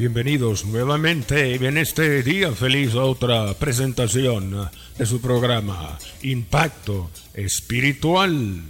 Bienvenidos 0.00 0.64
nuevamente 0.64 1.56
en 1.56 1.76
este 1.76 2.22
día 2.22 2.52
feliz 2.52 2.94
a 2.94 3.02
otra 3.02 3.52
presentación 3.52 4.70
de 4.96 5.04
su 5.04 5.20
programa 5.20 5.98
Impacto 6.22 7.10
Espiritual. 7.34 8.62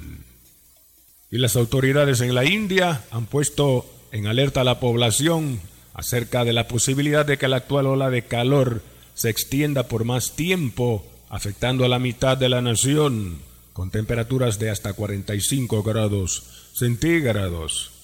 Y 1.30 1.38
las 1.38 1.54
autoridades 1.54 2.20
en 2.20 2.34
la 2.34 2.46
India 2.46 3.04
han 3.12 3.26
puesto 3.26 3.86
en 4.10 4.26
alerta 4.26 4.62
a 4.62 4.64
la 4.64 4.80
población 4.80 5.60
acerca 5.94 6.44
de 6.44 6.52
la 6.52 6.66
posibilidad 6.66 7.24
de 7.24 7.38
que 7.38 7.46
la 7.46 7.58
actual 7.58 7.86
ola 7.86 8.10
de 8.10 8.22
calor 8.22 8.82
se 9.14 9.30
extienda 9.30 9.86
por 9.86 10.04
más 10.04 10.34
tiempo, 10.34 11.06
afectando 11.28 11.84
a 11.84 11.88
la 11.88 12.00
mitad 12.00 12.38
de 12.38 12.48
la 12.48 12.60
nación, 12.60 13.38
con 13.72 13.92
temperaturas 13.92 14.58
de 14.58 14.70
hasta 14.70 14.94
45 14.94 15.84
grados 15.84 16.42
centígrados. 16.74 17.99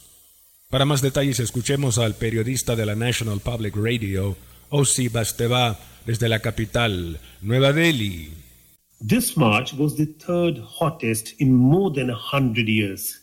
Para 0.76 0.84
más 0.84 1.00
detalles 1.00 1.40
escuchemos 1.40 1.96
al 1.96 2.16
periodista 2.16 2.76
de 2.76 2.84
la 2.84 2.94
National 2.94 3.40
Public 3.40 3.74
Radio, 3.76 4.36
Osi 4.68 5.08
Basteva, 5.08 5.78
desde 6.04 6.28
la 6.28 6.40
capital, 6.40 7.18
Nueva 7.40 7.72
Delhi. 7.72 8.28
This 9.00 9.38
March 9.38 9.72
was 9.72 9.96
the 9.96 10.04
third 10.04 10.58
hottest 10.58 11.32
in 11.40 11.54
more 11.54 11.90
than 11.94 12.10
a 12.10 12.14
hundred 12.14 12.68
years. 12.68 13.22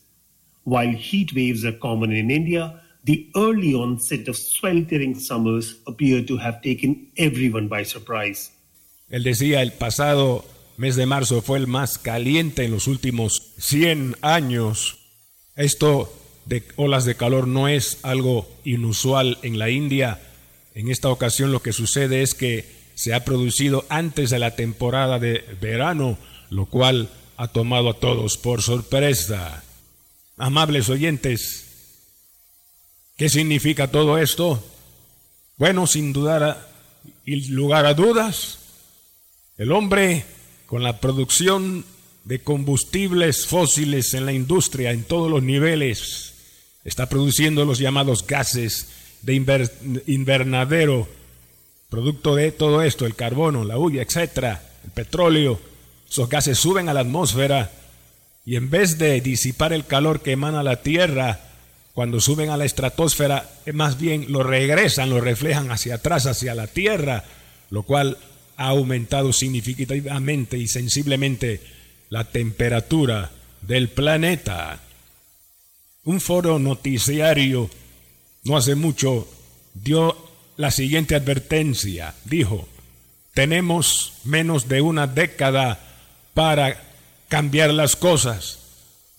While 0.64 0.98
heat 0.98 1.32
waves 1.36 1.64
are 1.64 1.78
common 1.78 2.12
in 2.12 2.32
India, 2.32 2.82
the 3.06 3.30
early 3.36 3.76
onset 3.76 4.28
of 4.28 4.36
sweltering 4.36 5.14
summers 5.14 5.76
appear 5.86 6.26
to 6.26 6.38
have 6.38 6.60
taken 6.64 7.12
everyone 7.18 7.68
by 7.68 7.86
surprise. 7.86 8.50
Él 9.12 9.22
decía 9.22 9.62
el 9.62 9.74
pasado 9.74 10.44
mes 10.78 10.96
de 10.96 11.06
marzo 11.06 11.44
fue 11.44 11.60
el 11.60 11.68
más 11.68 12.00
caliente 12.00 12.66
en 12.66 12.72
los 12.72 12.88
últimos 12.88 13.54
100 13.60 14.16
años. 14.24 14.98
Esto 15.56 16.12
de 16.46 16.64
olas 16.76 17.06
de 17.06 17.16
calor 17.16 17.48
no 17.48 17.68
es 17.68 18.00
algo 18.04 18.50
inusual 18.64 19.38
en 19.44 19.60
la 19.60 19.70
India. 19.70 20.22
En 20.76 20.90
esta 20.90 21.10
ocasión 21.10 21.52
lo 21.52 21.62
que 21.62 21.74
sucede 21.74 22.22
es 22.22 22.34
que 22.34 22.66
se 22.96 23.14
ha 23.14 23.26
producido 23.26 23.86
antes 23.90 24.30
de 24.30 24.40
la 24.40 24.56
temporada 24.56 25.20
de 25.20 25.44
verano, 25.62 26.18
lo 26.50 26.66
cual 26.66 27.10
ha 27.38 27.48
tomado 27.48 27.90
a 27.90 28.00
todos 28.00 28.38
por 28.38 28.62
sorpresa. 28.62 29.64
Amables 30.38 30.90
oyentes, 30.90 31.66
¿qué 33.18 33.30
significa 33.30 33.90
todo 33.90 34.18
esto? 34.18 34.64
Bueno, 35.58 35.88
sin 35.88 36.14
dudar 36.14 36.70
y 37.26 37.48
lugar 37.50 37.86
a 37.86 37.94
dudas, 37.94 38.60
el 39.58 39.72
hombre 39.72 40.26
con 40.66 40.84
la 40.84 41.00
producción 41.00 41.86
de 42.26 42.40
combustibles 42.40 43.46
fósiles 43.46 44.14
en 44.14 44.26
la 44.26 44.34
industria 44.34 44.92
en 44.92 45.04
todos 45.04 45.30
los 45.30 45.44
niveles 45.44 46.33
está 46.84 47.08
produciendo 47.08 47.66
los 47.66 47.80
llamados 47.80 48.26
gases 48.26 48.88
de 49.22 49.34
invernadero, 50.06 51.08
producto 51.90 52.36
de 52.36 52.52
todo 52.52 52.82
esto, 52.82 53.06
el 53.06 53.16
carbono, 53.16 53.64
la 53.64 53.78
hulla, 53.78 54.02
etcétera, 54.02 54.64
el 54.84 54.92
petróleo. 54.92 55.60
Esos 56.10 56.30
gases 56.30 56.58
suben 56.58 56.90
a 56.90 56.94
la 56.94 57.02
atmósfera 57.02 57.72
y 58.46 58.58
en 58.58 58.70
vez 58.70 58.98
de 58.98 59.22
disipar 59.22 59.72
el 59.74 59.86
calor 59.86 60.22
que 60.22 60.32
emana 60.32 60.64
la 60.64 60.82
Tierra, 60.82 61.40
cuando 61.94 62.20
suben 62.20 62.50
a 62.50 62.58
la 62.58 62.66
estratosfera, 62.66 63.50
eh, 63.66 63.72
más 63.72 64.00
bien 64.00 64.26
lo 64.30 64.44
regresan, 64.44 65.10
lo 65.10 65.22
reflejan 65.22 65.72
hacia 65.72 65.96
atrás, 65.96 66.26
hacia 66.26 66.56
la 66.56 66.68
Tierra, 66.68 67.24
lo 67.70 67.84
cual 67.84 68.18
ha 68.58 68.68
aumentado 68.68 69.32
significativamente 69.32 70.58
y 70.58 70.68
sensiblemente 70.68 71.62
la 72.10 72.26
temperatura 72.26 73.32
del 73.62 73.90
planeta. 73.90 74.80
Un 76.06 76.20
foro 76.20 76.60
noticiario 76.60 77.70
no 78.44 78.58
hace 78.58 78.76
mucho 78.76 79.28
dio 79.74 80.18
la 80.58 80.70
siguiente 80.70 81.16
advertencia. 81.16 82.14
Dijo, 82.26 82.68
tenemos 83.34 84.14
menos 84.26 84.68
de 84.68 84.82
una 84.82 85.08
década 85.08 85.80
para 86.34 86.84
cambiar 87.30 87.74
las 87.74 87.96
cosas, 87.96 88.60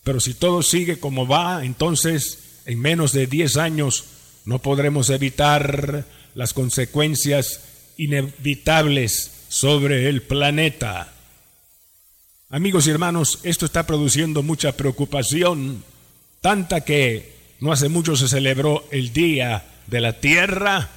pero 0.05 0.21
si 0.21 0.35
todo 0.35 0.63
sigue 0.63 0.99
como 0.99 1.27
va, 1.27 1.65
entonces 1.65 2.61
en 2.67 2.79
menos 2.81 3.13
de 3.13 3.27
10 3.27 3.57
años 3.57 4.05
no 4.45 4.59
podremos 4.59 5.09
evitar 5.09 6.05
las 6.35 6.53
consecuencias 6.53 7.61
inevitables 7.97 9.31
sobre 9.49 10.09
el 10.11 10.23
planeta. 10.23 11.13
Amigos 12.51 12.87
y 12.87 12.91
hermanos, 12.91 13.41
esto 13.43 13.65
está 13.65 13.87
produciendo 13.87 14.43
mucha 14.43 14.77
preocupación 14.77 15.83
tanta 16.45 16.83
que 16.83 17.33
no 17.61 17.73
hace 17.73 17.89
mucho 17.89 18.17
se 18.17 18.29
celebró 18.29 18.85
el 18.91 19.15
Día 19.15 19.65
de 19.87 20.03
la 20.03 20.21
Tierra, 20.21 20.91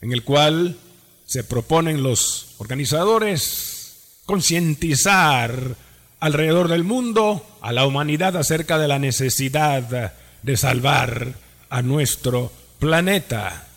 en 0.00 0.10
el 0.10 0.24
cual 0.24 0.78
se 1.26 1.44
proponen 1.44 2.02
los 2.02 2.56
organizadores 2.58 4.18
concientizar 4.26 5.76
alrededor 6.18 6.66
del 6.66 6.82
mundo 6.82 7.46
a 7.60 7.70
la 7.72 7.86
humanidad 7.86 8.36
acerca 8.36 8.78
de 8.78 8.88
la 8.88 8.98
necesidad 8.98 10.12
de 10.42 10.56
salvar 10.56 11.34
a 11.68 11.82
nuestro 11.82 12.50
planeta. 12.80 13.68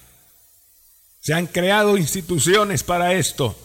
Se 1.19 1.35
han 1.35 1.45
creado 1.45 1.95
instituciones 1.95 2.81
para 2.81 3.13
esto. 3.13 3.55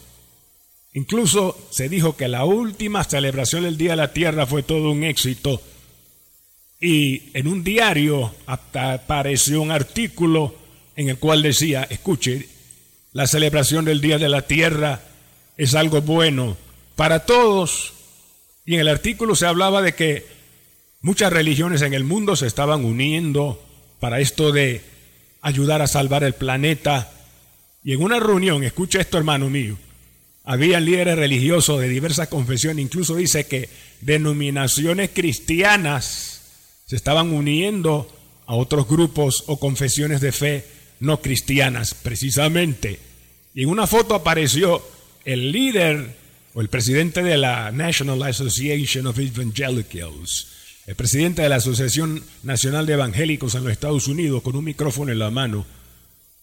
Incluso 0.92 1.56
se 1.70 1.88
dijo 1.88 2.14
que 2.14 2.28
la 2.28 2.44
última 2.44 3.04
celebración 3.04 3.62
del 3.62 3.78
Día 3.78 3.92
de 3.92 3.96
la 3.96 4.12
Tierra 4.12 4.44
fue 4.44 4.62
todo 4.62 4.90
un 4.90 5.02
éxito 5.02 5.62
y 6.80 7.30
en 7.34 7.48
un 7.48 7.64
diario 7.64 8.34
apareció 8.46 9.60
un 9.60 9.70
artículo 9.70 10.54
en 10.94 11.08
el 11.08 11.18
cual 11.18 11.42
decía, 11.42 11.86
escuche, 11.90 12.48
la 13.12 13.26
celebración 13.26 13.84
del 13.84 14.00
Día 14.00 14.18
de 14.18 14.28
la 14.28 14.42
Tierra 14.42 15.00
es 15.56 15.74
algo 15.74 16.00
bueno 16.02 16.56
para 16.94 17.26
todos. 17.26 17.94
Y 18.64 18.74
en 18.74 18.80
el 18.80 18.88
artículo 18.88 19.34
se 19.34 19.46
hablaba 19.46 19.82
de 19.82 19.94
que 19.94 20.26
muchas 21.00 21.32
religiones 21.32 21.82
en 21.82 21.94
el 21.94 22.04
mundo 22.04 22.36
se 22.36 22.46
estaban 22.46 22.84
uniendo 22.84 23.60
para 23.98 24.20
esto 24.20 24.52
de 24.52 24.82
ayudar 25.40 25.82
a 25.82 25.88
salvar 25.88 26.22
el 26.22 26.34
planeta. 26.34 27.10
Y 27.82 27.92
en 27.92 28.02
una 28.02 28.20
reunión, 28.20 28.62
escuche 28.62 29.00
esto 29.00 29.18
hermano 29.18 29.50
mío, 29.50 29.76
había 30.44 30.78
líderes 30.78 31.16
religiosos 31.16 31.80
de 31.80 31.88
diversas 31.88 32.28
confesiones, 32.28 32.84
incluso 32.84 33.16
dice 33.16 33.46
que 33.46 33.68
denominaciones 34.00 35.10
cristianas 35.12 36.37
se 36.88 36.96
estaban 36.96 37.32
uniendo 37.34 38.10
a 38.46 38.54
otros 38.54 38.88
grupos 38.88 39.44
o 39.46 39.60
confesiones 39.60 40.22
de 40.22 40.32
fe 40.32 40.64
no 41.00 41.20
cristianas, 41.20 41.92
precisamente. 41.92 42.98
Y 43.54 43.64
en 43.64 43.68
una 43.68 43.86
foto 43.86 44.14
apareció 44.14 44.82
el 45.26 45.52
líder 45.52 46.16
o 46.54 46.62
el 46.62 46.70
presidente 46.70 47.22
de 47.22 47.36
la 47.36 47.70
National 47.72 48.22
Association 48.22 49.06
of 49.06 49.18
Evangelicals, 49.18 50.48
el 50.86 50.94
presidente 50.94 51.42
de 51.42 51.50
la 51.50 51.56
Asociación 51.56 52.24
Nacional 52.42 52.86
de 52.86 52.94
Evangélicos 52.94 53.54
en 53.54 53.64
los 53.64 53.72
Estados 53.72 54.08
Unidos, 54.08 54.40
con 54.40 54.56
un 54.56 54.64
micrófono 54.64 55.12
en 55.12 55.18
la 55.18 55.30
mano. 55.30 55.66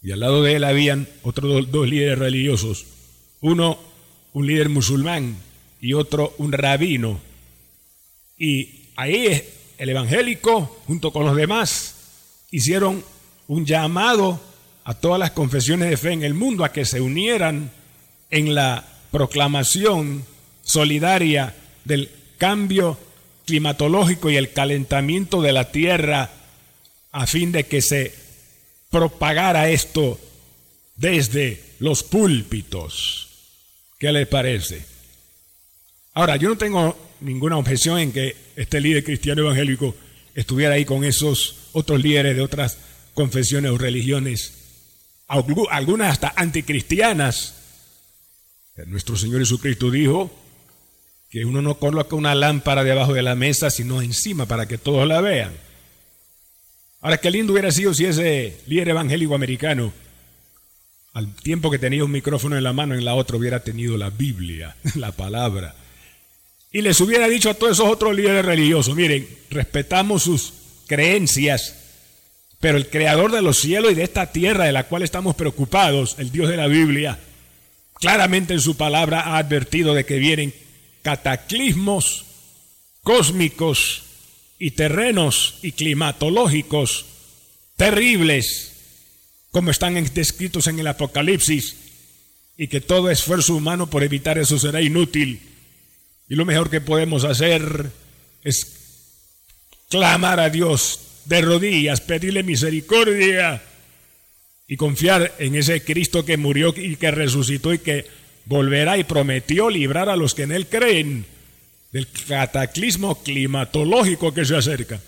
Y 0.03 0.11
al 0.11 0.19
lado 0.19 0.43
de 0.43 0.57
él 0.57 0.63
habían 0.63 1.07
otros 1.23 1.71
dos 1.71 1.89
líderes 1.89 2.19
religiosos. 2.19 2.85
Uno, 3.41 3.79
un 4.33 4.45
líder 4.45 4.69
musulmán, 4.69 5.37
y 5.81 5.93
otro, 5.93 6.35
un 6.37 6.51
rabino. 6.51 7.19
Y 8.37 8.91
ahí 8.95 9.41
el 9.77 9.89
evangélico, 9.89 10.81
junto 10.87 11.11
con 11.11 11.25
los 11.25 11.35
demás, 11.35 11.95
hicieron 12.51 13.03
un 13.47 13.65
llamado 13.65 14.39
a 14.83 14.93
todas 14.93 15.19
las 15.19 15.31
confesiones 15.31 15.89
de 15.89 15.97
fe 15.97 16.11
en 16.11 16.23
el 16.23 16.33
mundo 16.33 16.63
a 16.63 16.71
que 16.71 16.85
se 16.85 17.01
unieran 17.01 17.71
en 18.29 18.55
la 18.55 18.85
proclamación 19.11 20.25
solidaria 20.63 21.55
del 21.83 22.09
cambio 22.37 22.97
climatológico 23.45 24.29
y 24.29 24.37
el 24.37 24.51
calentamiento 24.51 25.41
de 25.41 25.53
la 25.53 25.71
tierra 25.71 26.31
a 27.11 27.27
fin 27.27 27.51
de 27.51 27.65
que 27.65 27.81
se 27.81 28.13
propagara 28.89 29.69
esto 29.69 30.19
desde 30.95 31.63
los 31.79 32.03
púlpitos. 32.03 33.27
¿Qué 33.99 34.11
les 34.11 34.27
parece? 34.27 34.85
Ahora, 36.13 36.35
yo 36.37 36.49
no 36.49 36.57
tengo 36.57 36.97
ninguna 37.25 37.57
objeción 37.57 37.99
en 37.99 38.11
que 38.11 38.35
este 38.55 38.79
líder 38.79 39.03
cristiano 39.03 39.41
evangélico 39.41 39.95
estuviera 40.35 40.75
ahí 40.75 40.85
con 40.85 41.03
esos 41.03 41.69
otros 41.73 42.01
líderes 42.01 42.35
de 42.35 42.41
otras 42.41 42.77
confesiones 43.13 43.71
o 43.71 43.77
religiones. 43.77 44.53
algunas 45.27 46.11
hasta 46.11 46.33
anticristianas. 46.35 47.55
Nuestro 48.87 49.15
Señor 49.15 49.39
Jesucristo 49.39 49.89
dijo 49.89 50.31
que 51.29 51.45
uno 51.45 51.61
no 51.61 51.79
coloca 51.79 52.15
una 52.15 52.35
lámpara 52.35 52.83
debajo 52.83 53.13
de 53.13 53.23
la 53.23 53.35
mesa, 53.35 53.69
sino 53.69 54.01
encima 54.01 54.45
para 54.45 54.67
que 54.67 54.77
todos 54.77 55.07
la 55.07 55.21
vean. 55.21 55.53
Ahora, 57.01 57.17
qué 57.17 57.31
lindo 57.31 57.53
hubiera 57.53 57.71
sido 57.71 57.93
si 57.93 58.05
ese 58.05 58.57
líder 58.67 58.89
evangélico 58.89 59.35
americano, 59.35 59.93
al 61.13 61.33
tiempo 61.35 61.71
que 61.71 61.79
tenía 61.79 62.03
un 62.03 62.11
micrófono 62.11 62.57
en 62.57 62.63
la 62.63 62.73
mano, 62.73 62.93
en 62.93 63.05
la 63.05 63.15
otra 63.15 63.37
hubiera 63.37 63.61
tenido 63.61 63.97
la 63.97 64.09
Biblia, 64.09 64.75
la 64.95 65.11
palabra. 65.11 65.75
Y 66.75 66.81
les 66.81 66.99
hubiera 66.99 67.29
dicho 67.29 67.49
a 67.49 67.53
todos 67.53 67.77
esos 67.77 67.87
otros 67.87 68.13
líderes 68.13 68.43
religiosos, 68.43 68.97
miren, 68.97 69.25
respetamos 69.49 70.23
sus 70.23 70.51
creencias, 70.87 71.73
pero 72.59 72.77
el 72.77 72.89
creador 72.89 73.31
de 73.31 73.41
los 73.41 73.59
cielos 73.59 73.93
y 73.93 73.95
de 73.95 74.03
esta 74.03 74.33
tierra 74.33 74.65
de 74.65 74.73
la 74.73 74.83
cual 74.83 75.01
estamos 75.01 75.35
preocupados, 75.35 76.17
el 76.19 76.33
Dios 76.33 76.49
de 76.49 76.57
la 76.57 76.67
Biblia, 76.67 77.17
claramente 77.93 78.53
en 78.53 78.59
su 78.59 78.75
palabra 78.75 79.21
ha 79.21 79.37
advertido 79.37 79.93
de 79.93 80.05
que 80.05 80.19
vienen 80.19 80.53
cataclismos 81.01 82.25
cósmicos 83.03 84.03
y 84.59 84.71
terrenos 84.71 85.59
y 85.61 85.71
climatológicos 85.71 87.05
terribles, 87.77 88.73
como 89.51 89.71
están 89.71 89.93
descritos 90.13 90.67
en 90.67 90.79
el 90.79 90.87
Apocalipsis, 90.87 91.77
y 92.57 92.67
que 92.67 92.81
todo 92.81 93.09
esfuerzo 93.09 93.55
humano 93.55 93.89
por 93.89 94.03
evitar 94.03 94.37
eso 94.37 94.59
será 94.59 94.81
inútil. 94.81 95.54
Y 96.27 96.35
lo 96.35 96.45
mejor 96.45 96.69
que 96.69 96.81
podemos 96.81 97.23
hacer 97.23 97.91
es 98.43 98.75
clamar 99.89 100.39
a 100.39 100.49
Dios 100.49 100.99
de 101.25 101.41
rodillas, 101.41 102.01
pedirle 102.01 102.43
misericordia 102.43 103.61
y 104.67 104.77
confiar 104.77 105.33
en 105.39 105.55
ese 105.55 105.83
Cristo 105.83 106.25
que 106.25 106.37
murió 106.37 106.73
y 106.75 106.95
que 106.95 107.11
resucitó 107.11 107.73
y 107.73 107.79
que 107.79 108.05
volverá 108.45 108.97
y 108.97 109.03
prometió 109.03 109.69
librar 109.69 110.09
a 110.09 110.15
los 110.15 110.33
que 110.33 110.43
en 110.43 110.51
él 110.51 110.67
creen 110.67 111.25
del 111.91 112.07
cataclismo 112.27 113.21
climatológico 113.23 114.33
que 114.33 114.45
se 114.45 114.55
acerca. 114.55 114.99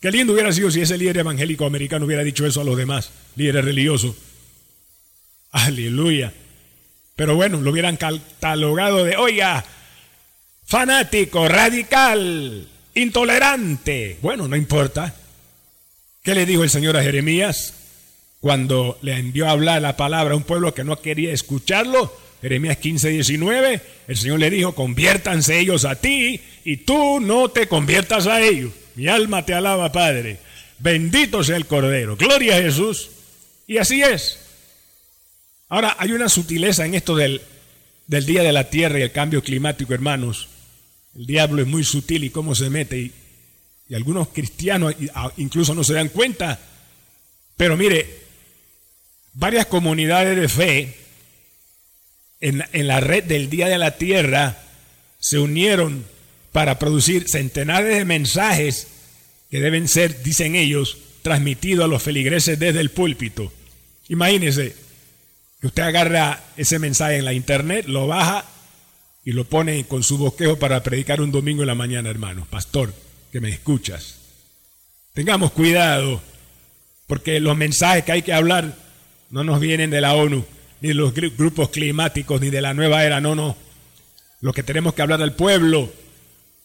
Qué 0.00 0.10
lindo 0.10 0.32
hubiera 0.32 0.52
sido 0.52 0.70
si 0.70 0.80
ese 0.80 0.96
líder 0.96 1.18
evangélico 1.18 1.66
americano 1.66 2.06
hubiera 2.06 2.22
dicho 2.22 2.46
eso 2.46 2.60
a 2.60 2.64
los 2.64 2.76
demás, 2.76 3.10
líderes 3.34 3.64
religiosos. 3.64 4.14
Aleluya. 5.50 6.32
Pero 7.16 7.34
bueno, 7.34 7.60
lo 7.60 7.72
hubieran 7.72 7.96
catalogado 7.96 9.02
de, 9.02 9.16
oiga, 9.16 9.64
fanático, 10.68 11.48
radical, 11.48 12.68
intolerante. 12.94 14.18
Bueno, 14.20 14.46
no 14.46 14.54
importa. 14.54 15.14
¿Qué 16.22 16.34
le 16.34 16.44
dijo 16.44 16.62
el 16.62 16.70
Señor 16.70 16.96
a 16.96 17.02
Jeremías 17.02 17.74
cuando 18.40 18.98
le 19.00 19.14
envió 19.14 19.48
a 19.48 19.52
hablar 19.52 19.80
la 19.80 19.96
palabra 19.96 20.34
a 20.34 20.36
un 20.36 20.42
pueblo 20.42 20.74
que 20.74 20.84
no 20.84 21.00
quería 21.00 21.32
escucharlo? 21.32 22.14
Jeremías 22.42 22.76
15, 22.76 23.08
19, 23.08 23.80
el 24.06 24.16
Señor 24.16 24.38
le 24.38 24.50
dijo, 24.50 24.74
conviértanse 24.74 25.58
ellos 25.58 25.84
a 25.86 25.96
ti 25.96 26.40
y 26.64 26.76
tú 26.76 27.18
no 27.18 27.48
te 27.48 27.66
conviertas 27.66 28.26
a 28.26 28.42
ellos. 28.42 28.70
Mi 28.94 29.08
alma 29.08 29.44
te 29.44 29.54
alaba, 29.54 29.90
Padre. 29.90 30.38
Bendito 30.78 31.42
sea 31.42 31.56
el 31.56 31.66
Cordero. 31.66 32.16
Gloria 32.16 32.56
a 32.56 32.62
Jesús. 32.62 33.10
Y 33.66 33.78
así 33.78 34.02
es. 34.02 34.38
Ahora, 35.68 35.96
hay 35.98 36.12
una 36.12 36.28
sutileza 36.28 36.84
en 36.84 36.94
esto 36.94 37.16
del, 37.16 37.40
del 38.06 38.26
día 38.26 38.42
de 38.42 38.52
la 38.52 38.70
tierra 38.70 38.98
y 38.98 39.02
el 39.02 39.12
cambio 39.12 39.42
climático, 39.42 39.94
hermanos. 39.94 40.48
El 41.16 41.26
diablo 41.26 41.62
es 41.62 41.68
muy 41.68 41.84
sutil 41.84 42.24
y 42.24 42.30
cómo 42.30 42.54
se 42.54 42.70
mete. 42.70 42.98
Y, 42.98 43.12
algunos 43.94 44.28
cristianos 44.28 44.94
incluso 45.38 45.74
no 45.74 45.82
se 45.82 45.94
dan 45.94 46.10
cuenta. 46.10 46.60
Pero 47.56 47.76
mire, 47.76 48.06
varias 49.32 49.66
comunidades 49.66 50.38
de 50.38 50.48
fe 50.48 50.94
en, 52.40 52.86
la 52.86 53.00
red 53.00 53.24
del 53.24 53.50
Día 53.50 53.68
de 53.68 53.78
la 53.78 53.96
Tierra 53.96 54.58
se 55.18 55.38
unieron 55.38 56.04
para 56.52 56.78
producir 56.78 57.28
centenares 57.28 57.96
de 57.96 58.04
mensajes 58.04 58.88
que 59.50 59.60
deben 59.60 59.88
ser, 59.88 60.22
dicen 60.22 60.54
ellos, 60.54 60.98
transmitidos 61.22 61.84
a 61.84 61.88
los 61.88 62.02
feligreses 62.02 62.58
desde 62.58 62.80
el 62.80 62.90
púlpito. 62.90 63.52
Imagínense 64.08 64.74
que 65.60 65.66
usted 65.66 65.82
agarra 65.82 66.44
ese 66.56 66.78
mensaje 66.78 67.16
en 67.16 67.24
la 67.24 67.32
internet, 67.32 67.86
lo 67.86 68.06
baja 68.06 68.44
y 69.28 69.32
lo 69.32 69.44
pone 69.44 69.84
con 69.84 70.02
su 70.02 70.16
bosquejo 70.16 70.58
para 70.58 70.82
predicar 70.82 71.20
un 71.20 71.30
domingo 71.30 71.62
en 71.62 71.66
la 71.66 71.74
mañana, 71.74 72.08
hermano. 72.08 72.46
Pastor, 72.48 72.94
que 73.30 73.42
me 73.42 73.50
escuchas. 73.50 74.16
Tengamos 75.12 75.52
cuidado, 75.52 76.22
porque 77.06 77.38
los 77.38 77.54
mensajes 77.54 78.04
que 78.04 78.12
hay 78.12 78.22
que 78.22 78.32
hablar 78.32 78.74
no 79.28 79.44
nos 79.44 79.60
vienen 79.60 79.90
de 79.90 80.00
la 80.00 80.14
ONU, 80.14 80.46
ni 80.80 80.88
de 80.88 80.94
los 80.94 81.12
grupos 81.12 81.68
climáticos, 81.68 82.40
ni 82.40 82.48
de 82.48 82.62
la 82.62 82.72
nueva 82.72 83.04
era, 83.04 83.20
no, 83.20 83.34
no. 83.34 83.54
Lo 84.40 84.54
que 84.54 84.62
tenemos 84.62 84.94
que 84.94 85.02
hablar 85.02 85.20
al 85.20 85.34
pueblo 85.34 85.92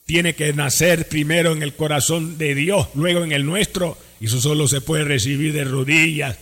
tiene 0.06 0.34
que 0.34 0.54
nacer 0.54 1.10
primero 1.10 1.52
en 1.52 1.64
el 1.64 1.74
corazón 1.74 2.38
de 2.38 2.56
Dios, 2.56 2.88
luego 2.96 3.26
en 3.26 3.34
el 3.34 3.46
nuestro, 3.46 3.98
y 4.22 4.28
eso 4.28 4.40
solo 4.40 4.70
se 4.70 4.80
puede 4.80 5.04
recibir 5.04 5.52
de 5.52 5.66
rodillas, 5.66 6.38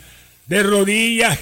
de 0.45 0.61
rodillas, 0.61 1.39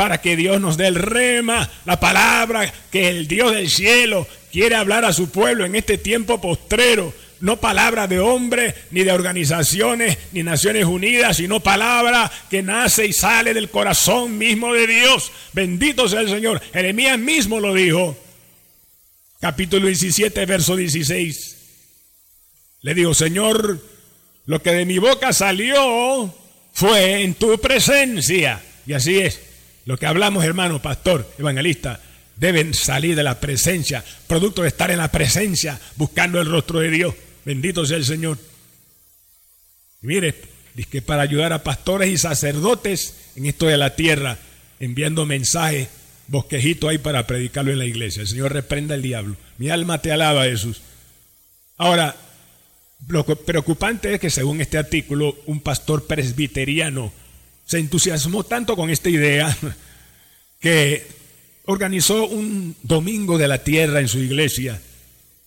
para 0.00 0.22
que 0.22 0.34
Dios 0.34 0.58
nos 0.62 0.78
dé 0.78 0.86
el 0.86 0.94
rema, 0.94 1.68
la 1.84 2.00
palabra 2.00 2.72
que 2.90 3.10
el 3.10 3.28
Dios 3.28 3.52
del 3.52 3.68
cielo 3.68 4.26
quiere 4.50 4.74
hablar 4.74 5.04
a 5.04 5.12
su 5.12 5.30
pueblo 5.30 5.66
en 5.66 5.76
este 5.76 5.98
tiempo 5.98 6.40
postrero 6.40 7.12
no 7.40 7.60
palabra 7.60 8.06
de 8.06 8.18
hombre, 8.18 8.74
ni 8.92 9.04
de 9.04 9.12
organizaciones, 9.12 10.16
ni 10.32 10.42
Naciones 10.42 10.86
Unidas, 10.86 11.36
sino 11.36 11.60
palabra 11.60 12.32
que 12.48 12.62
nace 12.62 13.08
y 13.08 13.12
sale 13.12 13.52
del 13.52 13.68
corazón 13.68 14.38
mismo 14.38 14.72
de 14.72 14.86
Dios. 14.86 15.32
Bendito 15.52 16.08
sea 16.08 16.20
el 16.20 16.30
Señor. 16.30 16.62
Jeremías 16.72 17.18
mismo 17.18 17.60
lo 17.60 17.74
dijo. 17.74 18.16
Capítulo 19.38 19.86
17, 19.86 20.46
verso 20.46 20.76
16. 20.76 21.56
Le 22.80 22.94
digo, 22.94 23.12
Señor, 23.12 23.78
lo 24.46 24.62
que 24.62 24.72
de 24.72 24.86
mi 24.86 24.96
boca 24.96 25.34
salió 25.34 26.34
fue 26.72 27.22
en 27.22 27.34
tu 27.34 27.60
presencia. 27.60 28.62
Y 28.86 28.94
así 28.94 29.18
es. 29.18 29.49
Lo 29.90 29.98
que 29.98 30.06
hablamos, 30.06 30.44
hermano, 30.44 30.80
pastor, 30.80 31.28
evangelista, 31.36 31.98
deben 32.36 32.74
salir 32.74 33.16
de 33.16 33.24
la 33.24 33.40
presencia, 33.40 34.04
producto 34.28 34.62
de 34.62 34.68
estar 34.68 34.88
en 34.92 34.98
la 34.98 35.10
presencia, 35.10 35.80
buscando 35.96 36.40
el 36.40 36.46
rostro 36.46 36.78
de 36.78 36.90
Dios. 36.90 37.12
Bendito 37.44 37.84
sea 37.84 37.96
el 37.96 38.04
Señor. 38.04 38.38
mire, 40.00 40.36
dice 40.74 40.88
que 40.88 41.02
para 41.02 41.22
ayudar 41.22 41.52
a 41.52 41.64
pastores 41.64 42.08
y 42.08 42.18
sacerdotes 42.18 43.16
en 43.34 43.46
esto 43.46 43.66
de 43.66 43.78
la 43.78 43.96
tierra, 43.96 44.38
enviando 44.78 45.26
mensajes, 45.26 45.88
bosquejito 46.28 46.88
ahí 46.88 46.98
para 46.98 47.26
predicarlo 47.26 47.72
en 47.72 47.78
la 47.80 47.86
iglesia. 47.86 48.20
El 48.20 48.28
Señor 48.28 48.52
reprenda 48.52 48.94
al 48.94 49.02
diablo. 49.02 49.34
Mi 49.58 49.70
alma 49.70 50.00
te 50.00 50.12
alaba, 50.12 50.44
Jesús. 50.44 50.82
Ahora, 51.78 52.14
lo 53.08 53.24
preocupante 53.24 54.14
es 54.14 54.20
que 54.20 54.30
según 54.30 54.60
este 54.60 54.78
artículo, 54.78 55.36
un 55.46 55.58
pastor 55.58 56.06
presbiteriano 56.06 57.12
se 57.70 57.78
entusiasmó 57.78 58.42
tanto 58.42 58.74
con 58.74 58.90
esta 58.90 59.10
idea 59.10 59.56
que 60.60 61.06
organizó 61.66 62.26
un 62.26 62.74
domingo 62.82 63.38
de 63.38 63.46
la 63.46 63.62
tierra 63.62 64.00
en 64.00 64.08
su 64.08 64.18
iglesia, 64.18 64.80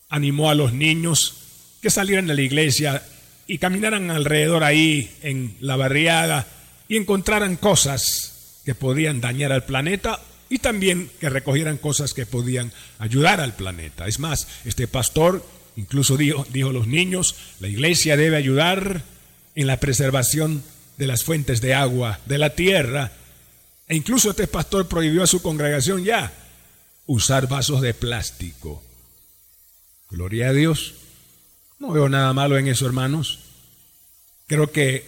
animó 0.08 0.50
a 0.50 0.56
los 0.56 0.72
niños 0.72 1.36
que 1.82 1.90
salieran 1.90 2.28
de 2.28 2.36
la 2.36 2.42
iglesia 2.42 3.04
y 3.46 3.58
caminaran 3.58 4.10
alrededor 4.10 4.64
ahí 4.64 5.12
en 5.22 5.58
la 5.60 5.76
barriada 5.76 6.48
y 6.88 6.96
encontraran 6.96 7.58
cosas 7.58 8.62
que 8.64 8.74
podían 8.74 9.20
dañar 9.20 9.52
al 9.52 9.66
planeta 9.66 10.22
y 10.50 10.60
también 10.60 11.12
que 11.20 11.30
recogieran 11.30 11.76
cosas 11.76 12.14
que 12.14 12.26
podían 12.26 12.72
ayudar 13.00 13.42
al 13.42 13.54
planeta. 13.54 14.08
Es 14.08 14.20
más, 14.20 14.48
este 14.64 14.88
pastor 14.88 15.46
incluso 15.76 16.16
dijo, 16.16 16.48
dijo 16.54 16.72
los 16.72 16.88
niños, 16.88 17.36
la 17.60 17.68
iglesia 17.68 18.16
debe 18.16 18.38
ayudar 18.38 19.04
en 19.56 19.68
la 19.68 19.82
preservación 19.82 20.64
de 20.98 21.08
las 21.08 21.24
fuentes 21.24 21.62
de 21.62 21.74
agua 21.74 22.20
de 22.26 22.38
la 22.38 22.52
tierra. 22.52 23.12
E 23.88 23.96
incluso 23.96 24.32
este 24.32 24.48
pastor 24.48 24.88
prohibió 24.88 25.24
a 25.24 25.28
su 25.28 25.42
congregación 25.42 26.04
ya 26.04 26.32
usar 27.06 27.48
vasos 27.48 27.82
de 27.82 27.94
plástico. 27.94 28.84
Gloria 30.10 30.50
a 30.50 30.54
Dios. 30.54 30.96
No 31.80 31.92
veo 31.92 32.08
nada 32.08 32.34
malo 32.34 32.58
en 32.58 32.68
eso, 32.68 32.86
hermanos. 32.86 33.40
Creo 34.48 34.72
que 34.72 35.06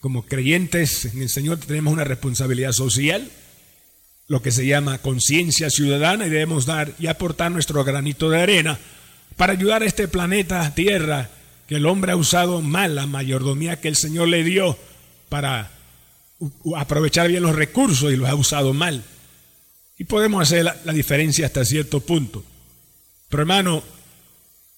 como 0.00 0.24
creyentes 0.24 1.04
en 1.06 1.22
el 1.22 1.28
Señor 1.28 1.58
tenemos 1.58 1.92
una 1.92 2.04
responsabilidad 2.04 2.72
social, 2.72 3.28
lo 4.28 4.40
que 4.42 4.52
se 4.52 4.66
llama 4.66 4.98
conciencia 4.98 5.68
ciudadana, 5.68 6.26
y 6.26 6.30
debemos 6.30 6.64
dar 6.64 6.92
y 6.98 7.08
aportar 7.08 7.50
nuestro 7.50 7.82
granito 7.84 8.30
de 8.30 8.40
arena 8.40 8.78
para 9.36 9.52
ayudar 9.52 9.82
a 9.82 9.86
este 9.86 10.08
planeta 10.08 10.74
Tierra 10.74 11.30
que 11.66 11.76
el 11.76 11.86
hombre 11.86 12.12
ha 12.12 12.16
usado 12.16 12.62
mal 12.62 12.94
la 12.94 13.06
mayordomía 13.06 13.80
que 13.80 13.88
el 13.88 13.96
Señor 13.96 14.28
le 14.28 14.44
dio 14.44 14.78
para 15.28 15.70
aprovechar 16.76 17.28
bien 17.28 17.42
los 17.42 17.56
recursos 17.56 18.12
y 18.12 18.16
los 18.16 18.28
ha 18.28 18.34
usado 18.34 18.72
mal. 18.74 19.02
Y 19.98 20.04
podemos 20.04 20.42
hacer 20.42 20.64
la, 20.64 20.92
diferencia 20.92 21.46
hasta 21.46 21.64
cierto 21.64 22.00
punto. 22.00 22.44
Pero 23.28 23.42
hermano, 23.42 23.82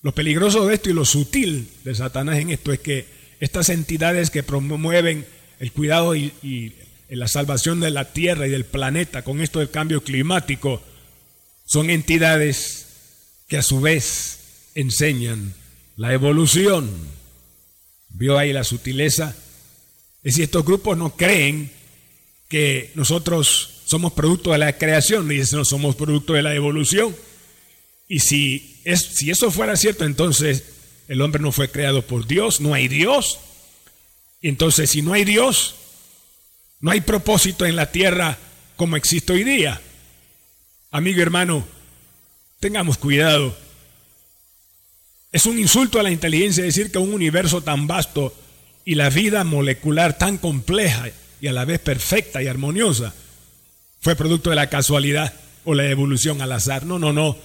lo 0.03 0.13
peligroso 0.13 0.67
de 0.67 0.75
esto 0.75 0.91
y 0.91 0.95
lo 0.95 1.05
sutil 1.05 1.69
de 1.85 1.95
Satanás 1.95 2.39
en 2.39 2.51
esto 2.51 2.73
es 2.73 2.79
que 2.79 3.07
estas 3.41 3.69
entidades 3.69 4.31
que 4.31 4.43
promueven 4.43 5.27
el 5.59 5.73
cuidado 5.73 6.15
y, 6.15 6.33
en 7.09 7.19
la 7.19 7.27
salvación 7.27 7.81
de 7.81 7.91
la 7.91 8.13
tierra 8.13 8.47
y 8.47 8.51
del 8.51 8.65
planeta 8.65 9.23
con 9.23 9.41
esto 9.41 9.59
del 9.59 9.71
cambio 9.71 10.05
climático, 10.05 10.83
son 11.65 11.91
entidades 11.91 12.87
que 13.49 13.59
a 13.59 13.63
su 13.63 13.81
vez 13.81 14.71
enseñan 14.75 15.55
la 15.97 16.13
evolución. 16.13 16.91
¿Vio 18.11 18.39
ahí 18.39 18.53
la 18.53 18.65
sutileza? 18.65 19.35
Es 20.23 20.35
decir, 20.35 20.45
estos 20.45 20.65
grupos 20.65 20.97
no 20.99 21.17
creen 21.17 21.71
que 22.49 22.91
nosotros 22.95 23.83
somos 23.85 24.13
producto 24.13 24.53
de 24.53 24.59
la 24.59 24.77
creación, 24.77 25.29
dicen, 25.29 25.59
no 25.59 25.65
somos 25.65 25.95
producto 25.97 26.33
de 26.33 26.43
la 26.43 26.55
evolución. 26.55 27.15
Y 28.09 28.21
si, 28.21 28.81
es, 28.85 29.01
si 29.01 29.31
eso 29.31 29.51
fuera 29.51 29.77
cierto, 29.77 30.05
entonces 30.05 30.65
el 31.09 31.23
hombre 31.23 31.41
no 31.41 31.53
fue 31.53 31.71
creado 31.71 32.03
por 32.03 32.27
Dios, 32.27 32.61
no 32.61 32.75
hay 32.75 32.89
Dios. 32.89 33.39
Y 34.41 34.49
entonces, 34.49 34.91
si 34.91 35.03
no 35.03 35.13
hay 35.13 35.25
Dios, 35.25 35.75
no 36.81 36.91
hay 36.91 37.01
propósito 37.01 37.65
en 37.67 37.77
la 37.77 37.91
tierra 37.91 38.39
como 38.77 38.97
existe 38.97 39.33
hoy 39.33 39.45
día. 39.45 39.81
Amigo 40.91 41.21
hermano, 41.21 41.67
tengamos 42.61 42.99
cuidado. 42.99 43.57
Es 45.33 45.47
un 45.47 45.59
insulto 45.59 45.99
a 45.99 46.03
la 46.03 46.11
inteligencia 46.11 46.65
decir 46.65 46.91
que 46.91 46.99
un 46.99 47.13
universo 47.13 47.63
tan 47.63 47.87
vasto 47.87 48.35
y 48.89 48.95
la 48.95 49.11
vida 49.11 49.45
molecular 49.45 50.17
tan 50.17 50.39
compleja 50.39 51.11
y 51.43 51.47
a 51.47 51.53
la 51.53 51.67
vez 51.67 51.79
perfecta 51.79 52.43
y 52.43 52.47
armoniosa 52.47 53.13
fue 54.01 54.17
producto 54.17 54.49
de 54.49 54.57
la 54.57 54.71
casualidad 54.71 55.35
o 55.67 55.75
la 55.75 55.91
evolución 55.91 56.41
al 56.41 56.53
azar. 56.53 56.87
No, 56.87 56.99
no, 56.99 57.13
no. 57.13 57.37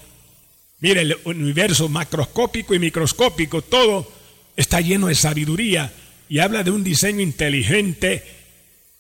Mire, 0.80 1.02
el 1.02 1.18
universo 1.26 1.90
macroscópico 1.90 2.74
y 2.74 2.80
microscópico, 2.80 3.62
todo 3.62 4.10
está 4.56 4.80
lleno 4.80 5.08
de 5.08 5.16
sabiduría 5.16 5.92
y 6.30 6.40
habla 6.40 6.64
de 6.64 6.72
un 6.72 6.82
diseño 6.82 7.20
inteligente 7.20 8.24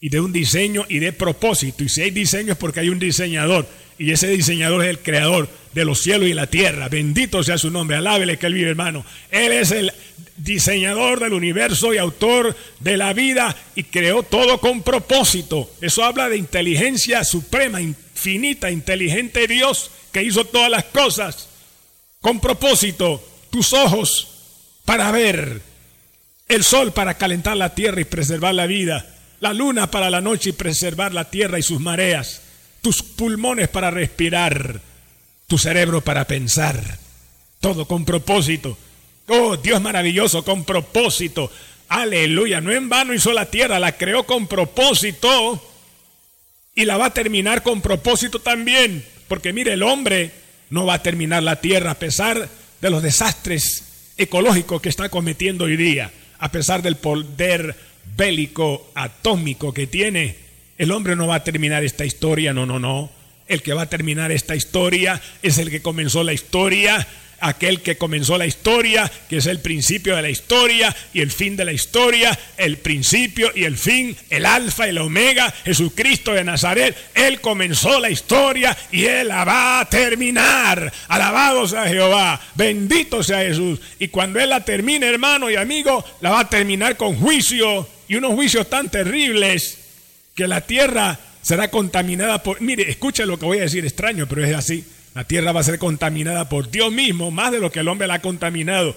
y 0.03 0.09
de 0.09 0.19
un 0.19 0.33
diseño 0.33 0.85
y 0.89 0.99
de 0.99 1.13
propósito. 1.13 1.81
Y 1.81 1.87
si 1.87 2.01
hay 2.01 2.11
diseño 2.11 2.51
es 2.51 2.57
porque 2.57 2.81
hay 2.81 2.89
un 2.89 2.99
diseñador 2.99 3.65
y 3.97 4.11
ese 4.11 4.27
diseñador 4.27 4.83
es 4.83 4.89
el 4.89 4.99
creador 4.99 5.47
de 5.73 5.85
los 5.85 6.01
cielos 6.01 6.27
y 6.27 6.33
la 6.33 6.47
tierra. 6.47 6.89
Bendito 6.89 7.41
sea 7.41 7.57
su 7.57 7.71
nombre, 7.71 7.95
alábele 7.95 8.37
que 8.37 8.47
él 8.47 8.53
vive, 8.53 8.71
hermano. 8.71 9.05
Él 9.31 9.53
es 9.53 9.71
el 9.71 9.93
diseñador 10.35 11.21
del 11.21 11.31
universo 11.31 11.93
y 11.93 11.99
autor 11.99 12.53
de 12.81 12.97
la 12.97 13.13
vida 13.13 13.55
y 13.75 13.83
creó 13.83 14.23
todo 14.23 14.59
con 14.59 14.83
propósito. 14.83 15.71
Eso 15.79 16.03
habla 16.03 16.27
de 16.27 16.35
inteligencia 16.35 17.23
suprema, 17.23 17.79
infinita, 17.79 18.71
inteligente 18.71 19.47
Dios 19.47 19.89
que 20.11 20.21
hizo 20.21 20.43
todas 20.43 20.69
las 20.69 20.83
cosas 20.83 21.47
con 22.19 22.41
propósito. 22.41 23.25
Tus 23.49 23.71
ojos 23.71 24.27
para 24.83 25.11
ver, 25.11 25.61
el 26.49 26.65
sol 26.65 26.91
para 26.91 27.13
calentar 27.13 27.55
la 27.55 27.73
tierra 27.73 28.01
y 28.01 28.03
preservar 28.03 28.53
la 28.53 28.67
vida, 28.67 29.12
la 29.43 29.53
luna 29.53 29.91
para 29.91 30.09
la 30.09 30.21
noche 30.21 30.51
y 30.51 30.53
preservar 30.53 31.13
la 31.13 31.29
tierra 31.29 31.59
y 31.59 31.63
sus 31.63 31.81
mareas 31.81 32.41
tus 32.79 33.03
pulmones 33.03 33.67
para 33.67 33.91
respirar, 33.91 34.79
tu 35.47 35.57
cerebro 35.57 35.99
para 36.01 36.25
pensar, 36.25 36.97
todo 37.59 37.85
con 37.85 38.05
propósito. 38.05 38.77
Oh, 39.27 39.57
Dios 39.57 39.81
maravilloso, 39.81 40.45
con 40.45 40.63
propósito. 40.63 41.51
Aleluya, 41.89 42.61
no 42.61 42.71
en 42.71 42.87
vano 42.87 43.13
hizo 43.13 43.33
la 43.33 43.45
tierra, 43.45 43.79
la 43.79 43.97
creó 43.97 44.23
con 44.25 44.47
propósito 44.47 45.61
y 46.73 46.85
la 46.85 46.95
va 46.95 47.07
a 47.07 47.13
terminar 47.13 47.63
con 47.63 47.81
propósito 47.81 48.39
también. 48.39 49.05
Porque 49.27 49.51
mire, 49.51 49.73
el 49.73 49.83
hombre 49.83 50.31
no 50.69 50.85
va 50.85 50.95
a 50.95 51.03
terminar 51.03 51.43
la 51.43 51.59
tierra 51.59 51.91
a 51.91 51.99
pesar 51.99 52.49
de 52.79 52.89
los 52.89 53.03
desastres 53.03 54.11
ecológicos 54.15 54.81
que 54.81 54.89
está 54.89 55.09
cometiendo 55.09 55.65
hoy 55.65 55.75
día, 55.75 56.13
a 56.39 56.49
pesar 56.49 56.81
del 56.81 56.95
poder 56.95 57.92
bélico 58.15 58.91
atómico 58.95 59.73
que 59.73 59.87
tiene 59.87 60.43
el 60.77 60.91
hombre 60.91 61.15
no 61.15 61.27
va 61.27 61.35
a 61.35 61.43
terminar 61.43 61.83
esta 61.83 62.05
historia, 62.05 62.53
no, 62.53 62.65
no, 62.65 62.79
no. 62.79 63.11
El 63.47 63.61
que 63.61 63.73
va 63.73 63.83
a 63.83 63.89
terminar 63.89 64.31
esta 64.31 64.55
historia 64.55 65.21
es 65.41 65.57
el 65.57 65.69
que 65.69 65.81
comenzó 65.81 66.23
la 66.23 66.33
historia, 66.33 67.07
aquel 67.39 67.81
que 67.81 67.97
comenzó 67.97 68.37
la 68.37 68.47
historia, 68.47 69.11
que 69.29 69.37
es 69.37 69.45
el 69.45 69.59
principio 69.59 70.15
de 70.15 70.23
la 70.23 70.29
historia 70.29 70.95
y 71.13 71.21
el 71.21 71.29
fin 71.29 71.55
de 71.55 71.65
la 71.65 71.73
historia, 71.73 72.37
el 72.57 72.77
principio 72.77 73.51
y 73.53 73.65
el 73.65 73.77
fin, 73.77 74.15
el 74.29 74.45
alfa 74.45 74.87
y 74.87 74.89
el 74.89 74.97
omega, 74.97 75.53
Jesucristo 75.63 76.33
de 76.33 76.43
Nazaret. 76.43 76.97
Él 77.13 77.39
comenzó 77.39 77.99
la 77.99 78.09
historia 78.09 78.75
y 78.91 79.05
Él 79.05 79.27
la 79.27 79.45
va 79.45 79.81
a 79.81 79.89
terminar. 79.89 80.91
Alabado 81.07 81.67
sea 81.67 81.87
Jehová, 81.87 82.41
bendito 82.55 83.21
sea 83.21 83.39
Jesús. 83.39 83.79
Y 83.99 84.07
cuando 84.07 84.39
Él 84.39 84.49
la 84.49 84.65
termine, 84.65 85.05
hermano 85.05 85.51
y 85.51 85.55
amigo, 85.55 86.03
la 86.21 86.31
va 86.31 86.39
a 86.39 86.49
terminar 86.49 86.97
con 86.97 87.15
juicio 87.15 87.87
y 88.07 88.15
unos 88.15 88.33
juicios 88.33 88.69
tan 88.69 88.89
terribles 88.89 89.77
que 90.35 90.47
la 90.47 90.61
tierra 90.61 91.19
será 91.41 91.69
contaminada 91.69 92.41
por... 92.41 92.61
Mire, 92.61 92.89
escucha 92.89 93.25
lo 93.25 93.37
que 93.37 93.45
voy 93.45 93.59
a 93.59 93.63
decir, 93.63 93.85
extraño, 93.85 94.27
pero 94.27 94.43
es 94.43 94.55
así. 94.55 94.85
La 95.13 95.25
tierra 95.25 95.51
va 95.51 95.59
a 95.59 95.63
ser 95.63 95.77
contaminada 95.77 96.49
por 96.49 96.71
Dios 96.71 96.91
mismo, 96.91 97.29
más 97.31 97.51
de 97.51 97.59
lo 97.59 97.71
que 97.71 97.81
el 97.81 97.87
hombre 97.87 98.07
la 98.07 98.15
ha 98.15 98.21
contaminado. 98.21 98.95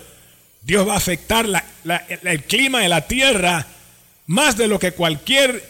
Dios 0.63 0.89
va 0.89 0.95
a 0.95 0.99
afectar 0.99 1.47
el 2.25 2.43
clima 2.45 2.81
de 2.81 2.89
la 2.89 3.07
tierra 3.07 3.67
más 4.27 4.57
de 4.57 4.67
lo 4.67 4.79
que 4.79 4.93
cualquier 4.93 5.63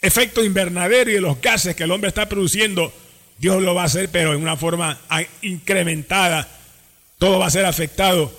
efecto 0.00 0.44
invernadero 0.44 1.10
y 1.10 1.14
de 1.14 1.20
los 1.20 1.40
gases 1.40 1.74
que 1.74 1.84
el 1.84 1.90
hombre 1.90 2.08
está 2.08 2.28
produciendo. 2.28 2.92
Dios 3.38 3.62
lo 3.62 3.74
va 3.74 3.82
a 3.82 3.86
hacer, 3.86 4.08
pero 4.10 4.34
en 4.34 4.42
una 4.42 4.56
forma 4.56 4.98
incrementada. 5.42 6.48
Todo 7.18 7.38
va 7.38 7.46
a 7.46 7.50
ser 7.50 7.64
afectado. 7.66 8.32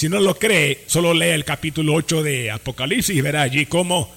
Si 0.00 0.08
no 0.08 0.18
lo 0.18 0.38
cree, 0.38 0.84
solo 0.86 1.12
lee 1.12 1.26
el 1.26 1.44
capítulo 1.44 1.92
8 1.92 2.22
de 2.22 2.50
Apocalipsis 2.50 3.14
y 3.14 3.20
verá 3.20 3.42
allí 3.42 3.66
cómo 3.66 4.10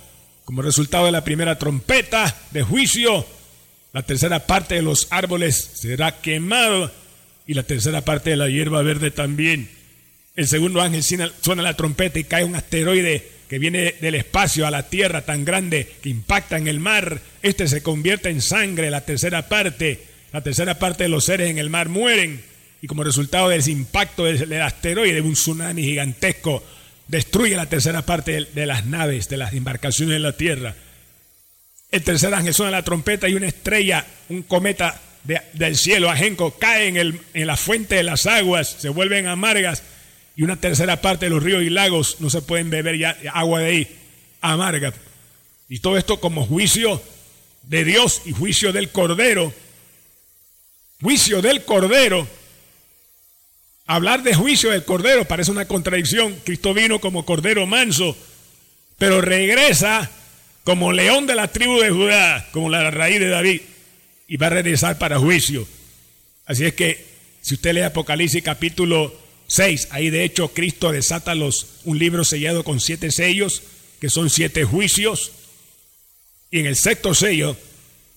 como 0.45 0.61
resultado 0.61 1.07
de 1.07 1.11
la 1.11 1.25
primera 1.25 1.59
trompeta 1.59 2.33
de 2.51 2.63
juicio, 2.63 3.25
la 3.91 4.01
tercera 4.03 4.47
parte 4.47 4.75
de 4.75 4.81
los 4.81 5.07
árboles 5.09 5.71
será 5.73 6.21
quemado 6.21 6.89
y 7.45 7.53
la 7.53 7.63
tercera 7.63 7.99
parte 7.99 8.29
de 8.29 8.37
la 8.37 8.47
hierba 8.47 8.81
verde 8.81 9.11
también. 9.11 9.69
El 10.37 10.47
segundo 10.47 10.79
ángel 10.79 11.03
suena 11.03 11.61
la 11.61 11.75
trompeta 11.75 12.17
y 12.17 12.23
cae 12.23 12.45
un 12.45 12.55
asteroide 12.55 13.27
que 13.49 13.59
viene 13.59 13.95
del 13.99 14.15
espacio 14.15 14.65
a 14.65 14.71
la 14.71 14.87
tierra 14.87 15.25
tan 15.25 15.43
grande 15.43 15.95
que 16.01 16.07
impacta 16.07 16.57
en 16.57 16.69
el 16.69 16.79
mar. 16.79 17.19
Este 17.41 17.67
se 17.67 17.83
convierte 17.83 18.29
en 18.29 18.41
sangre, 18.41 18.89
la 18.89 19.01
tercera 19.01 19.49
parte. 19.49 19.99
La 20.31 20.39
tercera 20.39 20.79
parte 20.79 21.03
de 21.03 21.09
los 21.09 21.25
seres 21.25 21.49
en 21.49 21.57
el 21.57 21.69
mar 21.69 21.89
mueren 21.89 22.52
y 22.83 22.87
como 22.87 23.05
resultado 23.05 23.47
de 23.47 23.55
ese 23.55 23.71
impacto 23.71 24.25
del 24.25 24.61
asteroide, 24.61 25.21
un 25.21 25.35
tsunami 25.35 25.83
gigantesco 25.83 26.61
destruye 27.07 27.55
la 27.55 27.67
tercera 27.67 28.01
parte 28.01 28.49
de 28.53 28.65
las 28.65 28.85
naves, 28.85 29.29
de 29.29 29.37
las 29.37 29.53
embarcaciones 29.53 30.17
en 30.17 30.23
la 30.23 30.35
tierra. 30.35 30.75
El 31.91 32.03
tercer 32.03 32.33
ángel 32.33 32.53
suena 32.53 32.71
la 32.71 32.83
trompeta 32.83 33.29
y 33.29 33.35
una 33.35 33.47
estrella, 33.47 34.05
un 34.27 34.43
cometa 34.43 34.99
del 35.53 35.77
cielo, 35.77 36.09
ajenco, 36.09 36.57
cae 36.59 36.87
en, 36.87 36.97
el, 36.97 37.21
en 37.33 37.47
la 37.47 37.55
fuente 37.55 37.95
de 37.95 38.03
las 38.03 38.25
aguas, 38.25 38.75
se 38.79 38.89
vuelven 38.89 39.27
amargas 39.27 39.81
y 40.35 40.43
una 40.43 40.57
tercera 40.57 41.01
parte 41.01 41.27
de 41.27 41.29
los 41.29 41.41
ríos 41.41 41.63
y 41.63 41.69
lagos 41.69 42.17
no 42.19 42.29
se 42.29 42.41
pueden 42.41 42.69
beber 42.69 42.97
ya 42.97 43.17
agua 43.33 43.61
de 43.61 43.65
ahí, 43.65 43.97
amarga. 44.41 44.93
Y 45.69 45.79
todo 45.79 45.95
esto 45.95 46.19
como 46.19 46.45
juicio 46.45 47.01
de 47.61 47.85
Dios 47.85 48.23
y 48.25 48.33
juicio 48.33 48.73
del 48.73 48.89
Cordero. 48.89 49.53
Juicio 50.99 51.41
del 51.41 51.63
Cordero 51.63 52.27
Hablar 53.85 54.23
de 54.23 54.33
juicio 54.33 54.69
del 54.69 54.85
Cordero 54.85 55.25
parece 55.25 55.51
una 55.51 55.67
contradicción. 55.67 56.35
Cristo 56.45 56.73
vino 56.73 56.99
como 56.99 57.25
Cordero 57.25 57.65
manso, 57.65 58.15
pero 58.97 59.19
regresa 59.19 60.09
como 60.63 60.93
león 60.93 61.27
de 61.27 61.35
la 61.35 61.49
tribu 61.49 61.79
de 61.79 61.89
Judá, 61.89 62.47
como 62.51 62.69
la 62.69 62.89
raíz 62.91 63.19
de 63.19 63.27
David, 63.27 63.61
y 64.27 64.37
va 64.37 64.47
a 64.47 64.51
regresar 64.51 64.97
para 64.97 65.19
juicio. 65.19 65.67
Así 66.45 66.65
es 66.65 66.73
que 66.73 67.05
si 67.41 67.55
usted 67.55 67.73
lee 67.73 67.81
Apocalipsis 67.81 68.41
capítulo 68.41 69.13
6, 69.47 69.89
ahí 69.91 70.09
de 70.09 70.23
hecho 70.23 70.53
Cristo 70.53 70.93
desata 70.93 71.35
los, 71.35 71.67
un 71.83 71.99
libro 71.99 72.23
sellado 72.23 72.63
con 72.63 72.79
siete 72.79 73.11
sellos, 73.11 73.63
que 73.99 74.09
son 74.09 74.29
siete 74.29 74.63
juicios, 74.63 75.31
y 76.49 76.59
en 76.59 76.67
el 76.67 76.77
sexto 76.77 77.13
sello, 77.13 77.57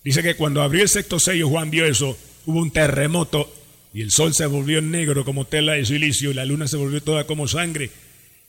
dice 0.05 0.23
que 0.23 0.37
cuando 0.37 0.63
abrió 0.63 0.83
el 0.83 0.89
sexto 0.89 1.19
sello, 1.19 1.49
Juan 1.49 1.71
vio 1.71 1.87
eso, 1.87 2.17
hubo 2.45 2.61
un 2.61 2.71
terremoto 2.71 3.53
y 3.97 4.03
el 4.03 4.11
sol 4.11 4.35
se 4.35 4.45
volvió 4.45 4.83
negro 4.83 5.25
como 5.25 5.47
tela 5.47 5.73
de 5.73 5.87
silicio 5.87 6.31
y 6.31 6.35
la 6.35 6.45
luna 6.45 6.69
se 6.69 6.77
volvió 6.77 7.03
toda 7.03 7.25
como 7.25 7.49
sangre. 7.49 7.91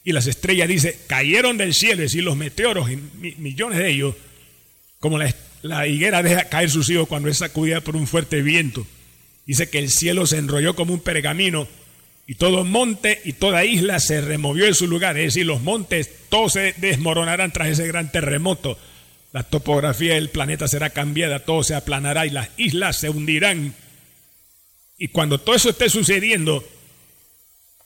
Y 0.04 0.12
las 0.12 0.28
estrellas, 0.28 0.68
dice, 0.68 1.00
cayeron 1.08 1.56
del 1.58 1.74
cielo, 1.74 2.02
decir, 2.02 2.22
los 2.22 2.36
meteoros, 2.36 2.90
millones 3.38 3.78
de 3.78 3.90
ellos, 3.90 4.16
como 5.00 5.18
la, 5.18 5.88
higuera 5.88 6.22
deja 6.22 6.50
caer 6.50 6.70
sus 6.70 6.90
hijos 6.90 7.08
cuando 7.08 7.30
es 7.30 7.38
sacudida 7.38 7.80
por 7.80 7.96
un 7.96 8.08
fuerte 8.08 8.42
viento. 8.42 8.86
Dice 9.46 9.70
que 9.70 9.80
el 9.80 9.90
cielo 9.90 10.28
se 10.28 10.38
enrolló 10.38 10.76
como 10.76 10.94
un 10.94 11.00
pergamino 11.00 11.66
y 12.28 12.36
todo 12.36 12.66
monte 12.66 13.22
y 13.24 13.32
toda 13.32 13.64
isla 13.64 14.02
se 14.02 14.20
removió 14.20 14.66
de 14.66 14.74
su 14.74 14.86
lugar. 14.86 15.18
Es 15.18 15.34
decir, 15.34 15.46
los 15.46 15.62
montes 15.62 16.12
todos 16.28 16.52
se 16.52 16.74
desmoronarán 16.76 17.54
tras 17.54 17.70
ese 17.70 17.88
gran 17.88 18.12
terremoto. 18.12 18.78
La 19.32 19.44
topografía 19.44 20.16
del 20.16 20.28
planeta 20.28 20.68
será 20.68 20.90
cambiada, 20.90 21.46
todo 21.46 21.64
se 21.64 21.74
aplanará 21.74 22.26
y 22.26 22.32
las 22.32 22.50
islas 22.58 23.00
se 23.00 23.10
hundirán 23.10 23.74
y 24.98 25.10
cuando 25.10 25.40
todo 25.40 25.56
eso 25.56 25.70
esté 25.70 25.90
sucediendo, 25.90 26.68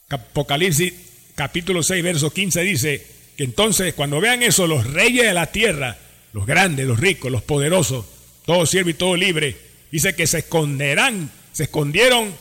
Apocalipsis 0.08 0.92
capítulo 1.34 1.82
6, 1.82 2.02
verso 2.02 2.30
15 2.30 2.60
dice 2.62 3.06
que 3.36 3.44
entonces 3.44 3.94
cuando 3.94 4.20
vean 4.20 4.42
eso, 4.42 4.66
los 4.66 4.86
reyes 4.86 5.24
de 5.24 5.34
la 5.34 5.46
tierra 5.46 5.98
los 6.32 6.46
grandes, 6.46 6.86
los 6.86 6.98
ricos, 6.98 7.30
los 7.30 7.42
poderosos, 7.42 8.06
todo 8.46 8.66
siervo 8.66 8.90
y 8.90 8.94
todo 8.94 9.16
libre, 9.16 9.56
dice 9.90 10.14
que 10.14 10.26
se 10.26 10.38
esconderán, 10.38 11.30
se 11.52 11.64
escondieron 11.64 12.34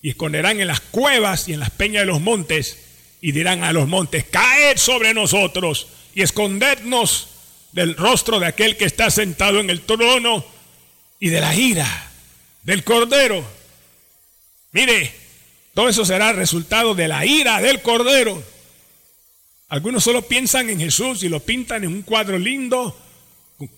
y 0.00 0.10
esconderán 0.10 0.60
en 0.60 0.66
las 0.66 0.80
cuevas 0.80 1.48
y 1.48 1.52
en 1.52 1.60
las 1.60 1.70
peñas 1.70 2.02
de 2.02 2.06
los 2.06 2.20
montes 2.20 2.78
y 3.20 3.32
dirán 3.32 3.62
a 3.62 3.72
los 3.72 3.86
montes, 3.86 4.24
caed 4.24 4.76
sobre 4.76 5.14
nosotros 5.14 5.86
y 6.14 6.22
escondednos 6.22 7.28
del 7.70 7.96
rostro 7.96 8.40
de 8.40 8.46
aquel 8.46 8.76
que 8.76 8.84
está 8.84 9.10
sentado 9.10 9.60
en 9.60 9.70
el 9.70 9.82
trono 9.82 10.44
y 11.20 11.28
de 11.28 11.40
la 11.40 11.54
ira 11.54 12.10
del 12.64 12.82
cordero. 12.82 13.61
Mire, 14.72 15.14
todo 15.74 15.88
eso 15.88 16.04
será 16.04 16.32
resultado 16.32 16.94
de 16.94 17.08
la 17.08 17.24
ira 17.24 17.60
del 17.60 17.82
cordero. 17.82 18.42
Algunos 19.68 20.04
solo 20.04 20.22
piensan 20.22 20.68
en 20.68 20.80
Jesús 20.80 21.22
y 21.22 21.28
lo 21.28 21.40
pintan 21.40 21.84
en 21.84 21.92
un 21.92 22.02
cuadro 22.02 22.38
lindo, 22.38 22.98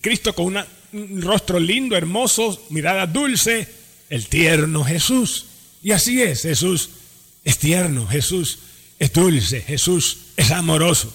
Cristo 0.01 0.33
con 0.33 0.57
un 0.91 1.21
rostro 1.21 1.59
lindo, 1.59 1.95
hermoso, 1.95 2.65
mirada 2.69 3.07
dulce, 3.07 3.67
el 4.09 4.27
tierno 4.27 4.83
Jesús. 4.83 5.45
Y 5.81 5.91
así 5.91 6.21
es, 6.21 6.41
Jesús 6.41 6.89
es 7.43 7.59
tierno, 7.59 8.07
Jesús 8.07 8.59
es 8.99 9.13
dulce, 9.13 9.61
Jesús 9.61 10.17
es 10.35 10.51
amoroso. 10.51 11.13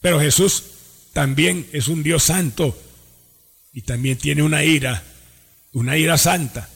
Pero 0.00 0.20
Jesús 0.20 0.62
también 1.12 1.68
es 1.72 1.88
un 1.88 2.02
Dios 2.02 2.22
santo 2.22 2.78
y 3.72 3.82
también 3.82 4.16
tiene 4.18 4.42
una 4.42 4.64
ira, 4.64 5.02
una 5.72 5.96
ira 5.98 6.16
santa. 6.16 6.70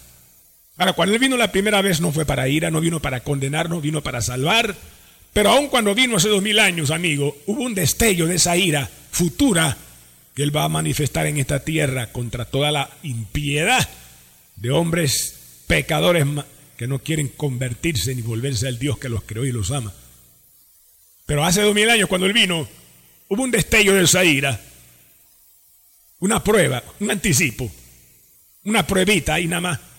Ahora, 0.81 0.95
cuando 0.95 1.15
Él 1.15 1.21
vino 1.21 1.37
la 1.37 1.53
primera 1.53 1.83
vez 1.83 2.01
no 2.01 2.11
fue 2.11 2.25
para 2.25 2.49
ira, 2.49 2.71
no 2.71 2.81
vino 2.81 3.01
para 3.01 3.21
condenar, 3.21 3.69
no 3.69 3.83
vino 3.83 4.03
para 4.03 4.23
salvar, 4.23 4.75
pero 5.35 5.51
aun 5.51 5.69
cuando 5.69 5.95
vino 5.95 6.17
hace 6.17 6.31
dos 6.31 6.41
mil 6.41 6.59
años, 6.59 6.91
amigo, 6.91 7.37
hubo 7.45 7.65
un 7.65 7.75
destello 7.75 8.27
de 8.27 8.37
esa 8.37 8.57
ira 8.57 8.89
futura 9.11 9.77
que 10.35 10.43
Él 10.43 10.57
va 10.57 10.65
a 10.65 10.71
manifestar 10.71 11.27
en 11.27 11.37
esta 11.37 11.63
tierra 11.63 12.11
contra 12.13 12.47
toda 12.47 12.73
la 12.73 12.89
impiedad 13.03 13.87
de 14.57 14.71
hombres 14.71 15.65
pecadores 15.67 16.25
que 16.79 16.87
no 16.87 17.01
quieren 17.01 17.29
convertirse 17.29 18.15
ni 18.15 18.23
volverse 18.23 18.67
al 18.67 18.79
Dios 18.79 18.97
que 18.97 19.11
los 19.11 19.23
creó 19.25 19.45
y 19.45 19.53
los 19.53 19.71
ama. 19.73 19.93
Pero 21.27 21.45
hace 21.45 21.61
dos 21.61 21.75
mil 21.75 21.91
años, 21.91 22.09
cuando 22.09 22.27
Él 22.27 22.33
vino, 22.33 22.67
hubo 23.29 23.43
un 23.43 23.51
destello 23.51 23.93
de 23.97 24.05
esa 24.05 24.25
ira, 24.25 24.59
una 26.21 26.43
prueba, 26.43 26.83
un 27.01 27.11
anticipo, 27.11 27.71
una 28.65 28.87
pruebita 28.87 29.39
y 29.39 29.47
nada 29.47 29.61
más. 29.61 29.90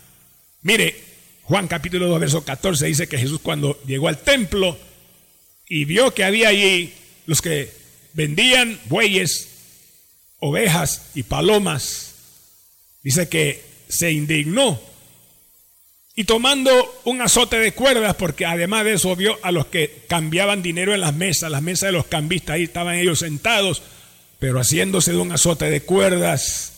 Mire, 0.64 0.96
Juan 1.44 1.68
capítulo 1.68 2.08
2, 2.08 2.20
verso 2.20 2.46
14 2.46 2.86
dice 2.86 3.08
que 3.08 3.18
Jesús 3.18 3.40
cuando 3.42 3.82
llegó 3.84 4.08
al 4.08 4.20
templo 4.20 4.78
y 5.68 5.86
vio 5.86 6.14
que 6.14 6.24
había 6.24 6.50
allí 6.50 6.94
los 7.26 7.42
que 7.42 7.72
vendían 8.14 8.80
bueyes, 8.86 9.50
ovejas 10.40 11.12
y 11.16 11.24
palomas, 11.24 12.14
dice 13.04 13.28
que 13.28 13.64
se 13.88 14.12
indignó 14.12 14.80
y 16.16 16.26
tomando 16.26 16.72
un 17.06 17.22
azote 17.22 17.58
de 17.58 17.74
cuerdas, 17.74 18.16
porque 18.16 18.46
además 18.46 18.86
de 18.86 18.94
eso 18.94 19.16
vio 19.16 19.40
a 19.44 19.52
los 19.52 19.68
que 19.68 20.04
cambiaban 20.08 20.62
dinero 20.62 20.94
en 20.94 21.02
las 21.02 21.16
mesas, 21.16 21.50
las 21.50 21.62
mesas 21.62 21.88
de 21.88 21.94
los 21.94 22.06
cambistas, 22.06 22.56
ahí 22.56 22.64
estaban 22.64 22.96
ellos 22.96 23.20
sentados, 23.20 23.82
pero 24.38 24.60
haciéndose 24.60 25.12
de 25.12 25.18
un 25.18 25.32
azote 25.32 25.70
de 25.70 25.82
cuerdas, 25.82 26.74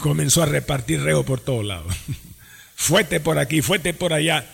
comenzó 0.00 0.42
a 0.42 0.46
repartir 0.46 1.02
reo 1.02 1.24
por 1.24 1.40
todos 1.40 1.64
lados. 1.64 1.94
fuete 2.80 3.20
por 3.20 3.38
aquí, 3.38 3.60
fuete 3.60 3.92
por 3.92 4.14
allá. 4.14 4.46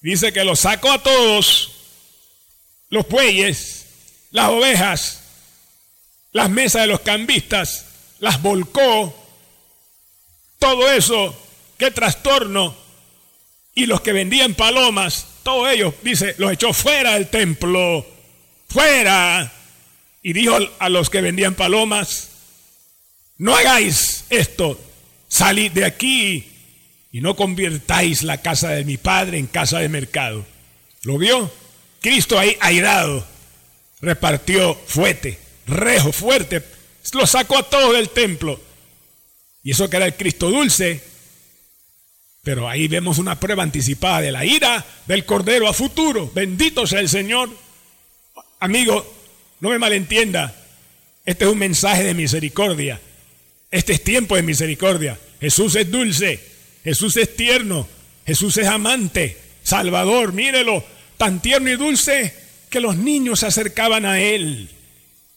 Dice 0.00 0.32
que 0.32 0.42
los 0.42 0.58
sacó 0.58 0.90
a 0.90 1.02
todos, 1.02 1.70
los 2.90 3.08
bueyes, 3.08 3.86
las 4.32 4.48
ovejas, 4.48 5.22
las 6.32 6.50
mesas 6.50 6.82
de 6.82 6.88
los 6.88 7.00
cambistas, 7.00 7.86
las 8.18 8.42
volcó, 8.42 9.14
todo 10.58 10.90
eso, 10.90 11.34
qué 11.78 11.92
trastorno 11.92 12.76
y 13.72 13.86
los 13.86 14.00
que 14.00 14.12
vendían 14.12 14.54
palomas, 14.54 15.26
todos 15.44 15.70
ellos, 15.70 15.94
dice, 16.02 16.34
los 16.38 16.52
echó 16.52 16.72
fuera 16.72 17.14
del 17.14 17.28
templo, 17.28 18.04
fuera. 18.68 19.52
Y 20.24 20.32
dijo 20.32 20.58
a 20.80 20.88
los 20.88 21.08
que 21.08 21.20
vendían 21.20 21.54
palomas, 21.54 22.30
no 23.38 23.54
hagáis 23.54 24.24
esto, 24.28 24.80
salid 25.28 25.70
de 25.70 25.84
aquí 25.84 26.53
y 27.14 27.20
no 27.20 27.36
convirtáis 27.36 28.24
la 28.24 28.42
casa 28.42 28.70
de 28.70 28.84
mi 28.84 28.96
padre 28.96 29.38
en 29.38 29.46
casa 29.46 29.78
de 29.78 29.88
mercado. 29.88 30.44
¿Lo 31.04 31.16
vio? 31.16 31.48
Cristo 32.00 32.36
ahí 32.36 32.56
airado 32.60 33.24
repartió 34.00 34.74
fuerte, 34.74 35.38
rejo 35.64 36.10
fuerte, 36.10 36.60
lo 37.12 37.24
sacó 37.24 37.58
a 37.58 37.70
todos 37.70 37.94
del 37.94 38.08
templo. 38.08 38.60
Y 39.62 39.70
eso 39.70 39.88
que 39.88 39.96
era 39.96 40.06
el 40.06 40.16
Cristo 40.16 40.50
dulce, 40.50 41.04
pero 42.42 42.68
ahí 42.68 42.88
vemos 42.88 43.18
una 43.18 43.38
prueba 43.38 43.62
anticipada 43.62 44.20
de 44.20 44.32
la 44.32 44.44
ira 44.44 44.84
del 45.06 45.24
Cordero 45.24 45.68
a 45.68 45.72
futuro. 45.72 46.32
Bendito 46.34 46.84
sea 46.84 46.98
el 46.98 47.08
Señor. 47.08 47.48
Amigo, 48.58 49.06
no 49.60 49.68
me 49.68 49.78
malentienda. 49.78 50.52
Este 51.24 51.44
es 51.44 51.50
un 51.52 51.58
mensaje 51.58 52.02
de 52.02 52.14
misericordia. 52.14 53.00
Este 53.70 53.92
es 53.92 54.02
tiempo 54.02 54.34
de 54.34 54.42
misericordia. 54.42 55.16
Jesús 55.40 55.76
es 55.76 55.88
dulce. 55.88 56.53
Jesús 56.84 57.16
es 57.16 57.34
tierno. 57.34 57.88
Jesús 58.26 58.56
es 58.58 58.66
amante. 58.68 59.38
Salvador, 59.62 60.32
mírelo. 60.32 60.84
Tan 61.16 61.40
tierno 61.40 61.70
y 61.70 61.76
dulce 61.76 62.34
que 62.68 62.80
los 62.80 62.96
niños 62.96 63.40
se 63.40 63.46
acercaban 63.46 64.04
a 64.04 64.20
Él 64.20 64.68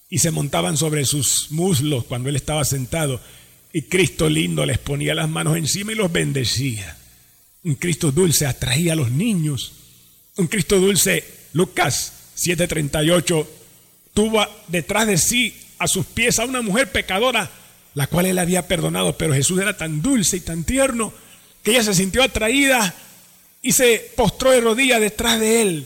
y 0.10 0.20
se 0.20 0.32
montaban 0.32 0.78
sobre 0.78 1.06
sus 1.06 1.52
muslos 1.52 2.04
cuando 2.04 2.30
Él 2.30 2.36
estaba 2.36 2.66
sentado. 2.66 3.22
Y 3.72 3.84
Cristo 3.84 4.30
lindo 4.30 4.66
les 4.66 4.78
ponía 4.78 5.16
las 5.16 5.30
manos 5.30 5.56
encima 5.56 5.94
y 5.94 5.96
los 5.96 6.12
bendecía. 6.12 6.98
Un 7.64 7.76
Cristo 7.76 8.12
dulce 8.12 8.46
atraía 8.46 8.94
a 8.94 8.96
los 8.98 9.12
niños. 9.12 9.74
Un 10.36 10.48
Cristo 10.48 10.80
dulce, 10.80 11.24
Lucas 11.54 12.14
7:38, 12.36 13.48
tuvo 14.14 14.46
detrás 14.68 15.08
de 15.08 15.18
sí 15.18 15.56
a 15.80 15.88
sus 15.88 16.06
pies 16.06 16.40
a 16.40 16.46
una 16.46 16.62
mujer 16.62 16.92
pecadora, 16.92 17.52
la 17.94 18.08
cual 18.08 18.26
él 18.26 18.40
había 18.40 18.68
perdonado, 18.68 19.18
pero 19.18 19.34
Jesús 19.34 19.60
era 19.60 19.78
tan 19.78 20.02
dulce 20.02 20.38
y 20.38 20.42
tan 20.42 20.64
tierno 20.64 21.14
que 21.68 21.72
ella 21.74 21.84
se 21.84 21.96
sintió 21.96 22.24
atraída 22.24 22.96
y 23.62 23.74
se 23.74 24.10
postró 24.16 24.52
de 24.52 24.62
rodillas 24.62 25.02
detrás 25.02 25.38
de 25.38 25.62
él, 25.62 25.86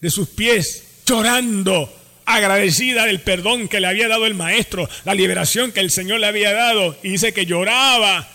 de 0.00 0.10
sus 0.10 0.28
pies, 0.28 0.84
llorando 1.04 1.92
agradecida 2.24 3.04
del 3.04 3.20
perdón 3.20 3.66
que 3.66 3.80
le 3.80 3.88
había 3.88 4.06
dado 4.06 4.26
el 4.26 4.36
maestro, 4.36 4.88
la 5.04 5.16
liberación 5.16 5.72
que 5.72 5.80
el 5.80 5.90
Señor 5.90 6.20
le 6.20 6.28
había 6.28 6.52
dado, 6.52 6.96
y 7.02 7.08
dice 7.08 7.32
que 7.32 7.46
lloraba 7.46 8.28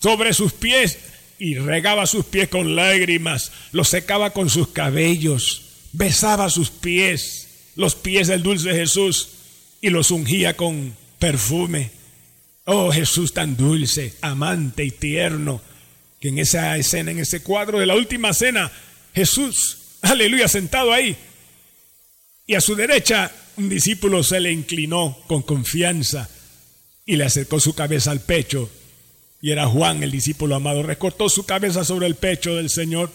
sobre 0.00 0.32
sus 0.32 0.54
pies 0.54 0.96
y 1.38 1.56
regaba 1.58 2.06
sus 2.06 2.24
pies 2.24 2.48
con 2.48 2.74
lágrimas, 2.74 3.52
los 3.72 3.90
secaba 3.90 4.30
con 4.30 4.48
sus 4.48 4.68
cabellos, 4.68 5.60
besaba 5.92 6.48
sus 6.48 6.70
pies, 6.70 7.48
los 7.76 7.96
pies 7.96 8.28
del 8.28 8.42
dulce 8.42 8.72
Jesús, 8.72 9.28
y 9.82 9.90
los 9.90 10.10
ungía 10.10 10.56
con 10.56 10.96
perfume. 11.18 11.90
Oh 12.64 12.90
Jesús 12.92 13.34
tan 13.34 13.58
dulce, 13.58 14.14
amante 14.22 14.84
y 14.84 14.90
tierno, 14.90 15.60
en 16.28 16.38
esa 16.38 16.76
escena, 16.76 17.10
en 17.10 17.18
ese 17.18 17.42
cuadro 17.42 17.78
de 17.78 17.86
la 17.86 17.94
última 17.94 18.32
cena, 18.32 18.70
Jesús, 19.14 19.98
aleluya, 20.02 20.48
sentado 20.48 20.92
ahí, 20.92 21.16
y 22.46 22.54
a 22.54 22.60
su 22.60 22.74
derecha 22.74 23.32
un 23.56 23.68
discípulo 23.68 24.22
se 24.22 24.40
le 24.40 24.52
inclinó 24.52 25.16
con 25.26 25.42
confianza 25.42 26.28
y 27.06 27.16
le 27.16 27.24
acercó 27.24 27.60
su 27.60 27.74
cabeza 27.74 28.10
al 28.10 28.20
pecho. 28.20 28.70
Y 29.40 29.50
era 29.50 29.66
Juan, 29.66 30.02
el 30.02 30.10
discípulo 30.10 30.54
amado. 30.54 30.82
Recortó 30.82 31.28
su 31.28 31.44
cabeza 31.44 31.84
sobre 31.84 32.06
el 32.06 32.16
pecho 32.16 32.56
del 32.56 32.70
Señor. 32.70 33.10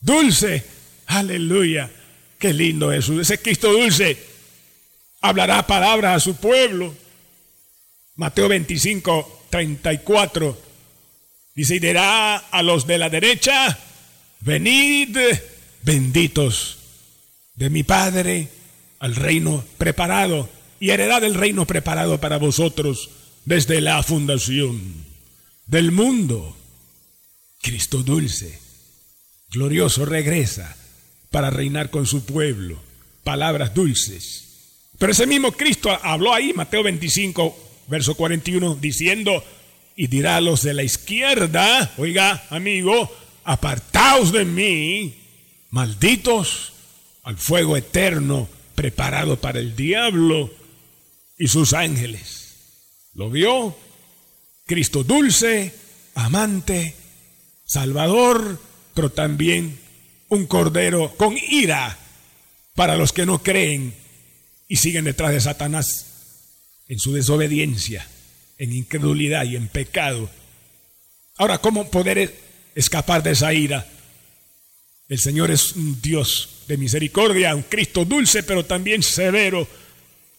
Dulce, 0.00 0.64
aleluya. 1.06 1.90
Qué 2.38 2.52
lindo 2.52 2.90
Jesús. 2.90 3.20
Ese 3.20 3.38
Cristo 3.38 3.72
dulce 3.72 4.18
hablará 5.20 5.66
palabras 5.66 6.16
a 6.16 6.20
su 6.20 6.36
pueblo. 6.36 6.94
Mateo 8.16 8.48
25, 8.48 9.46
34. 9.48 10.71
Dice, 11.54 11.80
a 11.98 12.62
los 12.62 12.86
de 12.86 12.98
la 12.98 13.10
derecha, 13.10 13.78
venid 14.40 15.16
benditos 15.82 16.78
de 17.54 17.68
mi 17.68 17.82
Padre 17.82 18.48
al 19.00 19.16
reino 19.16 19.64
preparado 19.76 20.48
y 20.80 20.90
heredad 20.90 21.22
el 21.24 21.34
reino 21.34 21.66
preparado 21.66 22.20
para 22.20 22.38
vosotros 22.38 23.10
desde 23.44 23.80
la 23.80 24.02
fundación 24.02 24.80
del 25.66 25.92
mundo. 25.92 26.56
Cristo 27.60 28.02
dulce, 28.02 28.58
glorioso, 29.50 30.04
regresa 30.04 30.76
para 31.30 31.50
reinar 31.50 31.90
con 31.90 32.06
su 32.06 32.24
pueblo. 32.24 32.80
Palabras 33.24 33.74
dulces. 33.74 34.48
Pero 34.98 35.12
ese 35.12 35.26
mismo 35.26 35.52
Cristo 35.52 35.90
habló 36.02 36.32
ahí, 36.32 36.52
Mateo 36.52 36.82
25, 36.82 37.84
verso 37.88 38.14
41, 38.14 38.76
diciendo, 38.80 39.44
y 39.96 40.06
dirá 40.06 40.36
a 40.36 40.40
los 40.40 40.62
de 40.62 40.74
la 40.74 40.82
izquierda, 40.82 41.92
oiga, 41.96 42.46
amigo, 42.50 43.14
apartaos 43.44 44.32
de 44.32 44.44
mí, 44.44 45.14
malditos 45.70 46.72
al 47.22 47.36
fuego 47.36 47.76
eterno 47.76 48.48
preparado 48.74 49.40
para 49.40 49.58
el 49.58 49.76
diablo 49.76 50.52
y 51.38 51.48
sus 51.48 51.72
ángeles. 51.72 52.56
Lo 53.14 53.30
vio. 53.30 53.76
Cristo 54.64 55.04
dulce, 55.04 55.74
amante, 56.14 56.94
salvador, 57.64 58.60
pero 58.94 59.10
también 59.10 59.78
un 60.28 60.46
cordero 60.46 61.14
con 61.16 61.36
ira 61.36 61.98
para 62.74 62.96
los 62.96 63.12
que 63.12 63.26
no 63.26 63.42
creen 63.42 63.94
y 64.68 64.76
siguen 64.76 65.04
detrás 65.04 65.32
de 65.32 65.40
Satanás 65.40 66.06
en 66.88 66.98
su 66.98 67.12
desobediencia, 67.12 68.06
en 68.58 68.72
incredulidad 68.72 69.44
y 69.44 69.56
en 69.56 69.68
pecado. 69.68 70.28
Ahora, 71.36 71.58
¿cómo 71.58 71.90
poder 71.90 72.34
escapar 72.74 73.22
de 73.22 73.32
esa 73.32 73.52
ira? 73.52 73.86
El 75.08 75.18
Señor 75.18 75.50
es 75.50 75.72
un 75.72 76.00
Dios 76.00 76.62
de 76.68 76.76
misericordia, 76.76 77.54
un 77.54 77.62
Cristo 77.62 78.04
dulce, 78.04 78.42
pero 78.42 78.64
también 78.64 79.02
severo. 79.02 79.66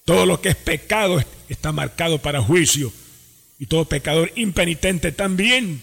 Todo 0.05 0.25
lo 0.25 0.41
que 0.41 0.49
es 0.49 0.55
pecado 0.55 1.23
está 1.47 1.71
marcado 1.71 2.21
para 2.21 2.41
juicio 2.41 2.91
y 3.59 3.65
todo 3.65 3.85
pecador 3.85 4.31
impenitente 4.35 5.11
también. 5.11 5.81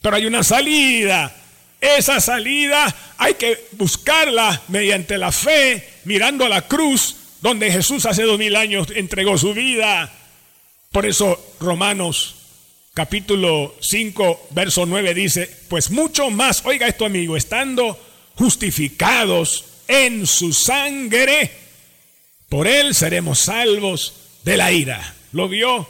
Pero 0.00 0.16
hay 0.16 0.26
una 0.26 0.42
salida. 0.42 1.34
Esa 1.80 2.20
salida 2.20 2.94
hay 3.16 3.34
que 3.34 3.66
buscarla 3.72 4.62
mediante 4.68 5.18
la 5.18 5.32
fe, 5.32 5.88
mirando 6.04 6.44
a 6.44 6.48
la 6.48 6.66
cruz, 6.68 7.16
donde 7.40 7.72
Jesús 7.72 8.06
hace 8.06 8.22
dos 8.22 8.38
mil 8.38 8.54
años 8.56 8.88
entregó 8.94 9.38
su 9.38 9.54
vida. 9.54 10.12
Por 10.92 11.06
eso 11.06 11.54
Romanos 11.58 12.36
capítulo 12.94 13.74
5, 13.80 14.48
verso 14.50 14.84
9 14.84 15.14
dice, 15.14 15.50
pues 15.68 15.90
mucho 15.90 16.30
más, 16.30 16.64
oiga 16.66 16.86
esto 16.86 17.06
amigo, 17.06 17.36
estando 17.36 17.98
justificados 18.34 19.64
en 19.88 20.26
su 20.26 20.52
sangre, 20.52 21.50
por 22.48 22.66
él 22.66 22.94
seremos 22.94 23.38
salvos 23.38 24.14
de 24.44 24.56
la 24.58 24.72
ira. 24.72 25.14
¿Lo 25.32 25.48
vio? 25.48 25.88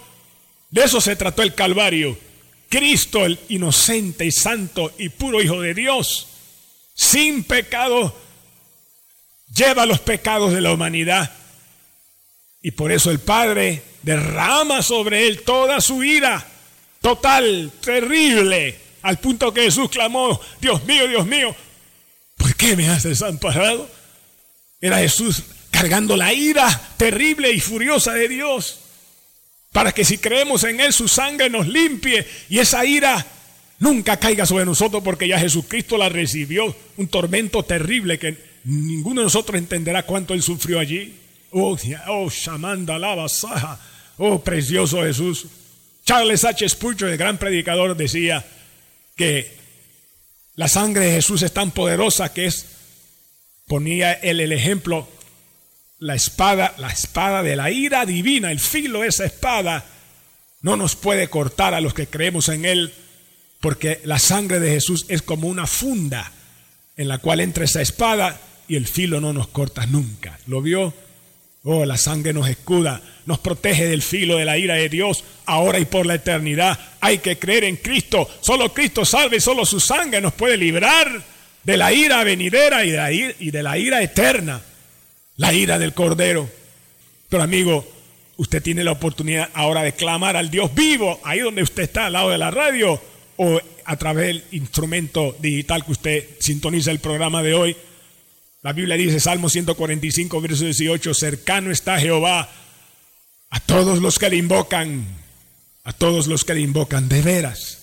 De 0.70 0.84
eso 0.84 1.00
se 1.00 1.16
trató 1.16 1.42
el 1.42 1.54
Calvario. 1.54 2.16
Cristo, 2.68 3.26
el 3.26 3.38
inocente 3.48 4.24
y 4.24 4.30
santo 4.30 4.92
y 4.98 5.08
puro 5.08 5.42
Hijo 5.42 5.60
de 5.60 5.74
Dios, 5.74 6.28
sin 6.94 7.44
pecado, 7.44 8.16
lleva 9.54 9.84
los 9.84 10.00
pecados 10.00 10.52
de 10.52 10.60
la 10.60 10.72
humanidad. 10.72 11.41
Y 12.62 12.70
por 12.70 12.92
eso 12.92 13.10
el 13.10 13.18
Padre 13.18 13.82
derrama 14.02 14.82
sobre 14.82 15.26
él 15.26 15.42
toda 15.42 15.80
su 15.80 16.02
ira, 16.04 16.46
total, 17.00 17.72
terrible, 17.80 18.78
al 19.02 19.18
punto 19.18 19.52
que 19.52 19.62
Jesús 19.62 19.90
clamó, 19.90 20.40
Dios 20.60 20.84
mío, 20.84 21.08
Dios 21.08 21.26
mío, 21.26 21.54
¿por 22.36 22.54
qué 22.54 22.76
me 22.76 22.88
has 22.88 23.02
desamparado? 23.02 23.90
Era 24.80 24.98
Jesús 24.98 25.42
cargando 25.70 26.16
la 26.16 26.32
ira 26.32 26.68
terrible 26.96 27.50
y 27.52 27.60
furiosa 27.60 28.12
de 28.12 28.28
Dios, 28.28 28.78
para 29.72 29.92
que 29.92 30.04
si 30.04 30.18
creemos 30.18 30.64
en 30.64 30.80
Él, 30.80 30.92
su 30.92 31.08
sangre 31.08 31.50
nos 31.50 31.66
limpie 31.66 32.26
y 32.48 32.58
esa 32.58 32.84
ira 32.84 33.26
nunca 33.78 34.18
caiga 34.18 34.46
sobre 34.46 34.64
nosotros, 34.64 35.02
porque 35.02 35.26
ya 35.26 35.38
Jesucristo 35.38 35.96
la 35.96 36.08
recibió, 36.08 36.76
un 36.96 37.08
tormento 37.08 37.64
terrible 37.64 38.18
que 38.18 38.36
ninguno 38.64 39.22
de 39.22 39.24
nosotros 39.24 39.58
entenderá 39.58 40.04
cuánto 40.04 40.34
Él 40.34 40.42
sufrió 40.42 40.78
allí. 40.78 41.21
Oh, 41.52 41.78
oh, 42.08 42.30
Shamanda 42.30 42.98
Lava 42.98 43.28
Saja. 43.28 43.78
Oh, 44.18 44.42
precioso 44.42 45.02
Jesús. 45.02 45.46
Charles 46.04 46.44
H. 46.44 46.68
Spurgeon, 46.68 47.10
el 47.10 47.18
gran 47.18 47.38
predicador, 47.38 47.96
decía 47.96 48.44
que 49.16 49.54
la 50.56 50.68
sangre 50.68 51.06
de 51.06 51.12
Jesús 51.12 51.42
es 51.42 51.52
tan 51.52 51.70
poderosa 51.70 52.32
que 52.32 52.46
es, 52.46 52.66
ponía 53.66 54.12
él 54.12 54.40
el 54.40 54.52
ejemplo, 54.52 55.08
la 55.98 56.14
espada, 56.14 56.74
la 56.78 56.88
espada 56.88 57.42
de 57.42 57.56
la 57.56 57.70
ira 57.70 58.04
divina, 58.04 58.50
el 58.50 58.58
filo 58.58 59.00
de 59.00 59.08
esa 59.08 59.24
espada 59.24 59.84
no 60.62 60.76
nos 60.76 60.96
puede 60.96 61.28
cortar 61.28 61.74
a 61.74 61.80
los 61.80 61.94
que 61.94 62.06
creemos 62.06 62.48
en 62.48 62.64
él, 62.64 62.92
porque 63.60 64.00
la 64.04 64.18
sangre 64.18 64.58
de 64.58 64.70
Jesús 64.70 65.06
es 65.08 65.22
como 65.22 65.48
una 65.48 65.66
funda 65.66 66.32
en 66.96 67.08
la 67.08 67.18
cual 67.18 67.40
entra 67.40 67.64
esa 67.64 67.80
espada 67.80 68.40
y 68.68 68.76
el 68.76 68.86
filo 68.86 69.20
no 69.20 69.32
nos 69.32 69.48
corta 69.48 69.86
nunca. 69.86 70.38
¿Lo 70.46 70.62
vio? 70.62 70.92
Oh, 71.64 71.84
la 71.84 71.96
sangre 71.96 72.32
nos 72.32 72.48
escuda, 72.48 73.00
nos 73.24 73.38
protege 73.38 73.86
del 73.86 74.02
filo 74.02 74.36
de 74.36 74.44
la 74.44 74.58
ira 74.58 74.74
de 74.74 74.88
Dios, 74.88 75.22
ahora 75.46 75.78
y 75.78 75.84
por 75.84 76.06
la 76.06 76.16
eternidad. 76.16 76.76
Hay 77.00 77.18
que 77.18 77.38
creer 77.38 77.62
en 77.64 77.76
Cristo. 77.76 78.28
Solo 78.40 78.74
Cristo 78.74 79.04
salve, 79.04 79.40
solo 79.40 79.64
su 79.64 79.78
sangre 79.78 80.20
nos 80.20 80.32
puede 80.32 80.56
librar 80.56 81.22
de 81.62 81.76
la 81.76 81.92
ira 81.92 82.24
venidera 82.24 82.84
y 82.84 82.90
de 82.90 82.96
la 82.96 83.12
ira, 83.12 83.34
y 83.38 83.50
de 83.52 83.62
la 83.62 83.78
ira 83.78 84.02
eterna, 84.02 84.60
la 85.36 85.52
ira 85.52 85.78
del 85.78 85.94
Cordero. 85.94 86.50
Pero 87.28 87.44
amigo, 87.44 87.86
usted 88.38 88.60
tiene 88.60 88.82
la 88.82 88.90
oportunidad 88.90 89.48
ahora 89.54 89.84
de 89.84 89.92
clamar 89.92 90.36
al 90.36 90.50
Dios 90.50 90.74
vivo, 90.74 91.20
ahí 91.22 91.38
donde 91.38 91.62
usted 91.62 91.84
está, 91.84 92.06
al 92.06 92.14
lado 92.14 92.30
de 92.30 92.38
la 92.38 92.50
radio, 92.50 93.00
o 93.36 93.60
a 93.84 93.96
través 93.96 94.26
del 94.26 94.44
instrumento 94.50 95.36
digital 95.38 95.84
que 95.84 95.92
usted 95.92 96.28
sintoniza 96.40 96.90
el 96.90 96.98
programa 96.98 97.40
de 97.40 97.54
hoy 97.54 97.76
la 98.62 98.72
Biblia 98.72 98.96
dice, 98.96 99.18
Salmo 99.18 99.48
145, 99.48 100.40
verso 100.40 100.64
18, 100.64 101.14
cercano 101.14 101.72
está 101.72 101.98
Jehová 101.98 102.48
a 103.50 103.60
todos 103.60 104.00
los 104.00 104.20
que 104.20 104.30
le 104.30 104.36
invocan, 104.36 105.04
a 105.82 105.92
todos 105.92 106.28
los 106.28 106.44
que 106.44 106.54
le 106.54 106.60
invocan, 106.60 107.08
de 107.08 107.22
veras. 107.22 107.78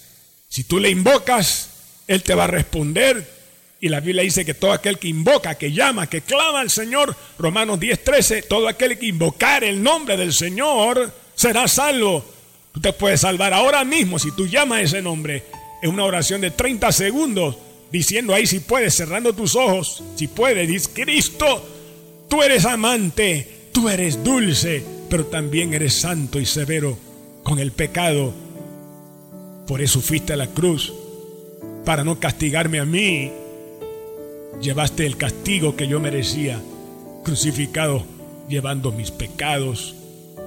Si 0.47 0.63
tú 0.63 0.79
le 0.79 0.89
invocas, 0.89 1.69
Él 2.07 2.23
te 2.23 2.33
va 2.33 2.45
a 2.45 2.47
responder. 2.47 3.39
Y 3.81 3.89
la 3.89 3.99
Biblia 3.99 4.23
dice 4.23 4.45
que 4.45 4.53
todo 4.53 4.71
aquel 4.71 4.97
que 4.97 5.09
invoca, 5.09 5.55
que 5.55 5.73
llama, 5.73 6.07
que 6.07 6.21
clama 6.21 6.61
al 6.61 6.69
Señor, 6.69 7.13
Romanos 7.37 7.77
10, 7.77 8.03
13, 8.03 8.41
todo 8.43 8.69
aquel 8.69 8.97
que 8.97 9.07
invocar 9.07 9.65
el 9.65 9.83
nombre 9.83 10.15
del 10.15 10.33
Señor 10.33 11.13
será 11.35 11.67
salvo. 11.67 12.25
Tú 12.71 12.79
te 12.79 12.93
puedes 12.93 13.21
salvar 13.21 13.53
ahora 13.53 13.83
mismo 13.83 14.17
si 14.17 14.31
tú 14.31 14.47
llamas 14.47 14.83
ese 14.83 15.01
nombre 15.01 15.43
en 15.81 15.89
una 15.91 16.05
oración 16.05 16.39
de 16.39 16.51
30 16.51 16.91
segundos 16.93 17.57
diciendo 17.91 18.33
ahí 18.33 18.45
si 18.45 18.59
puedes, 18.59 18.95
cerrando 18.95 19.33
tus 19.33 19.55
ojos, 19.55 20.03
si 20.15 20.27
puedes, 20.27 20.67
dice, 20.67 20.89
Cristo, 20.93 21.63
tú 22.27 22.43
eres 22.43 22.65
amante, 22.65 23.47
tú 23.71 23.89
eres 23.89 24.23
dulce, 24.23 24.83
pero 25.09 25.25
también 25.25 25.73
eres 25.73 25.93
santo 25.93 26.39
y 26.39 26.45
severo 26.45 26.97
con 27.43 27.59
el 27.59 27.71
pecado. 27.71 28.33
Por 29.67 29.81
eso 29.81 30.01
fuiste 30.01 30.33
a 30.33 30.37
la 30.37 30.47
cruz, 30.47 30.93
para 31.85 32.03
no 32.03 32.19
castigarme 32.19 32.79
a 32.79 32.85
mí. 32.85 33.31
Llevaste 34.61 35.05
el 35.05 35.17
castigo 35.17 35.75
que 35.75 35.87
yo 35.87 35.99
merecía, 35.99 36.61
crucificado, 37.23 38.03
llevando 38.47 38.91
mis 38.91 39.11
pecados. 39.11 39.95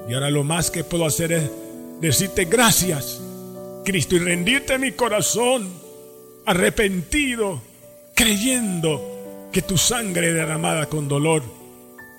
Y 0.09 0.15
ahora 0.15 0.31
lo 0.31 0.45
más 0.45 0.71
que 0.71 0.85
puedo 0.85 1.07
hacer 1.07 1.33
es 1.33 1.51
decirte 2.01 2.45
gracias, 2.45 3.21
Cristo, 3.85 4.17
y 4.17 4.19
rendirte 4.19 4.79
mi 4.79 4.93
corazón 4.93 5.82
arrepentido, 6.47 7.63
creyendo 8.15 9.49
que 9.53 9.63
tu 9.63 9.79
sangre 9.79 10.33
derramada 10.33 10.87
con 10.87 11.09
dolor 11.09 11.43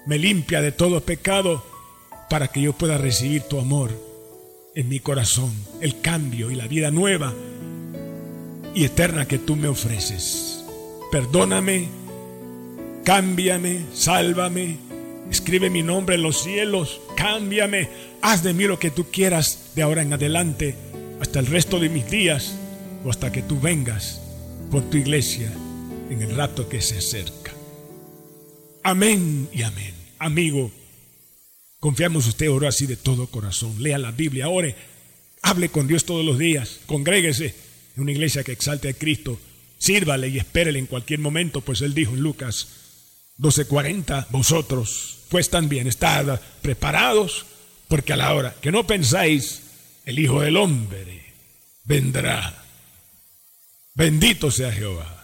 me 0.06 0.18
limpia 0.18 0.62
de 0.62 0.72
todo 0.72 1.02
pecado 1.02 1.64
para 2.30 2.48
que 2.48 2.62
yo 2.62 2.74
pueda 2.74 2.98
recibir 2.98 3.44
tu 3.44 3.60
amor 3.60 3.92
en 4.76 4.90
mi 4.90 5.00
corazón, 5.00 5.52
el 5.82 6.02
cambio 6.02 6.52
y 6.52 6.56
la 6.56 6.68
vida 6.68 6.92
nueva 6.92 7.34
y 8.74 8.86
eterna 8.86 9.28
que 9.28 9.38
tú 9.38 9.56
me 9.56 9.68
ofreces. 9.68 10.64
Perdóname, 11.12 11.88
cámbiame, 13.04 13.86
sálvame, 13.94 14.78
escribe 15.30 15.70
mi 15.70 15.84
nombre 15.84 16.16
en 16.16 16.24
los 16.24 16.42
cielos, 16.42 17.02
cámbiame, 17.16 17.90
haz 18.22 18.44
de 18.44 18.54
mí 18.54 18.66
lo 18.66 18.80
que 18.80 18.90
tú 18.92 19.06
quieras 19.12 19.72
de 19.76 19.84
ahora 19.84 20.02
en 20.02 20.14
adelante 20.14 20.76
hasta 21.22 21.40
el 21.40 21.46
resto 21.46 21.80
de 21.80 21.90
mis 21.90 22.10
días 22.10 22.58
o 23.04 23.10
hasta 23.10 23.32
que 23.32 23.42
tú 23.42 23.60
vengas 23.60 24.22
por 24.72 24.90
tu 24.90 24.98
iglesia 24.98 25.52
en 26.10 26.22
el 26.22 26.36
rato 26.36 26.70
que 26.70 26.82
se 26.82 26.98
acerca. 26.98 27.54
Amén 28.84 29.50
y 29.54 29.64
amén. 29.64 29.94
Amigo, 30.20 30.72
confiamos 31.80 32.28
usted 32.28 32.50
oro 32.50 32.68
así 32.68 32.86
de 32.86 32.98
todo 32.98 33.28
corazón. 33.28 33.82
Lea 33.82 33.98
la 33.98 34.12
Biblia, 34.12 34.50
ore, 34.50 34.76
hable 35.42 35.70
con 35.70 35.88
Dios 35.88 36.06
todos 36.06 36.26
los 36.26 36.38
días, 36.38 36.80
congréguese 36.86 37.56
en 37.96 38.04
una 38.04 38.12
iglesia 38.12 38.44
que 38.44 38.52
exalte 38.52 38.90
a 38.90 38.94
Cristo, 38.94 39.40
sírvale 39.78 40.30
y 40.30 40.38
espérele 40.38 40.80
en 40.80 40.88
cualquier 40.88 41.20
momento, 41.20 41.62
pues 41.62 41.82
Él 41.82 41.94
dijo 41.94 42.14
en 42.14 42.22
Lucas 42.22 42.68
12:40, 43.38 44.28
vosotros 44.30 45.20
pues 45.30 45.50
también 45.50 45.88
estad 45.88 46.40
preparados, 46.62 47.46
porque 47.88 48.14
a 48.14 48.18
la 48.18 48.34
hora 48.34 48.56
que 48.62 48.72
no 48.72 48.86
pensáis, 48.86 49.62
el 50.06 50.20
Hijo 50.20 50.42
del 50.42 50.58
Hombre 50.58 51.34
vendrá. 51.86 52.63
Bendito 53.96 54.50
sea 54.50 54.72
Jehová. 54.72 55.23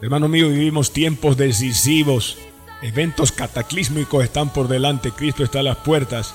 Hermano 0.00 0.28
mío, 0.28 0.48
vivimos 0.48 0.92
tiempos 0.92 1.36
decisivos. 1.36 2.38
Eventos 2.82 3.32
cataclísmicos 3.32 4.22
están 4.22 4.52
por 4.52 4.68
delante. 4.68 5.10
Cristo 5.10 5.42
está 5.42 5.58
a 5.60 5.64
las 5.64 5.78
puertas. 5.78 6.34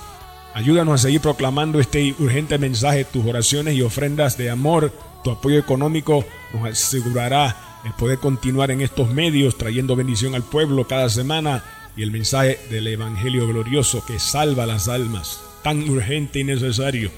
Ayúdanos 0.53 0.95
a 0.95 1.03
seguir 1.03 1.21
proclamando 1.21 1.79
este 1.79 2.13
urgente 2.19 2.57
mensaje. 2.57 3.05
Tus 3.05 3.25
oraciones 3.25 3.75
y 3.75 3.81
ofrendas 3.81 4.37
de 4.37 4.49
amor, 4.49 4.91
tu 5.23 5.31
apoyo 5.31 5.57
económico 5.57 6.25
nos 6.53 6.69
asegurará 6.69 7.79
el 7.85 7.93
poder 7.93 8.19
continuar 8.19 8.71
en 8.71 8.81
estos 8.81 9.09
medios 9.09 9.57
trayendo 9.57 9.95
bendición 9.95 10.35
al 10.35 10.43
pueblo 10.43 10.87
cada 10.87 11.09
semana 11.09 11.63
y 11.95 12.03
el 12.03 12.11
mensaje 12.11 12.59
del 12.69 12.87
Evangelio 12.87 13.47
glorioso 13.47 14.05
que 14.05 14.19
salva 14.19 14.65
las 14.65 14.87
almas, 14.87 15.41
tan 15.63 15.89
urgente 15.89 16.39
y 16.39 16.43
necesario. 16.43 17.11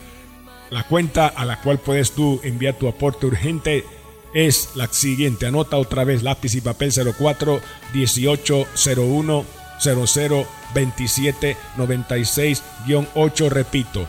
La 0.69 0.83
cuenta 0.83 1.27
a 1.27 1.45
la 1.45 1.61
cual 1.61 1.79
puedes 1.79 2.11
tú 2.11 2.39
enviar 2.43 2.75
tu 2.75 2.87
aporte 2.87 3.25
urgente 3.25 3.85
es 4.33 4.71
la 4.75 4.87
siguiente. 4.87 5.45
Anota 5.45 5.77
otra 5.77 6.03
vez 6.03 6.23
lápiz 6.23 6.55
y 6.55 6.61
papel 6.61 6.91
04 6.91 7.61
18 7.93 8.67
01 8.97 9.45
00 9.79 10.47
27 10.73 11.57
96 11.77 12.63
8. 13.13 13.49
Repito, 13.49 14.07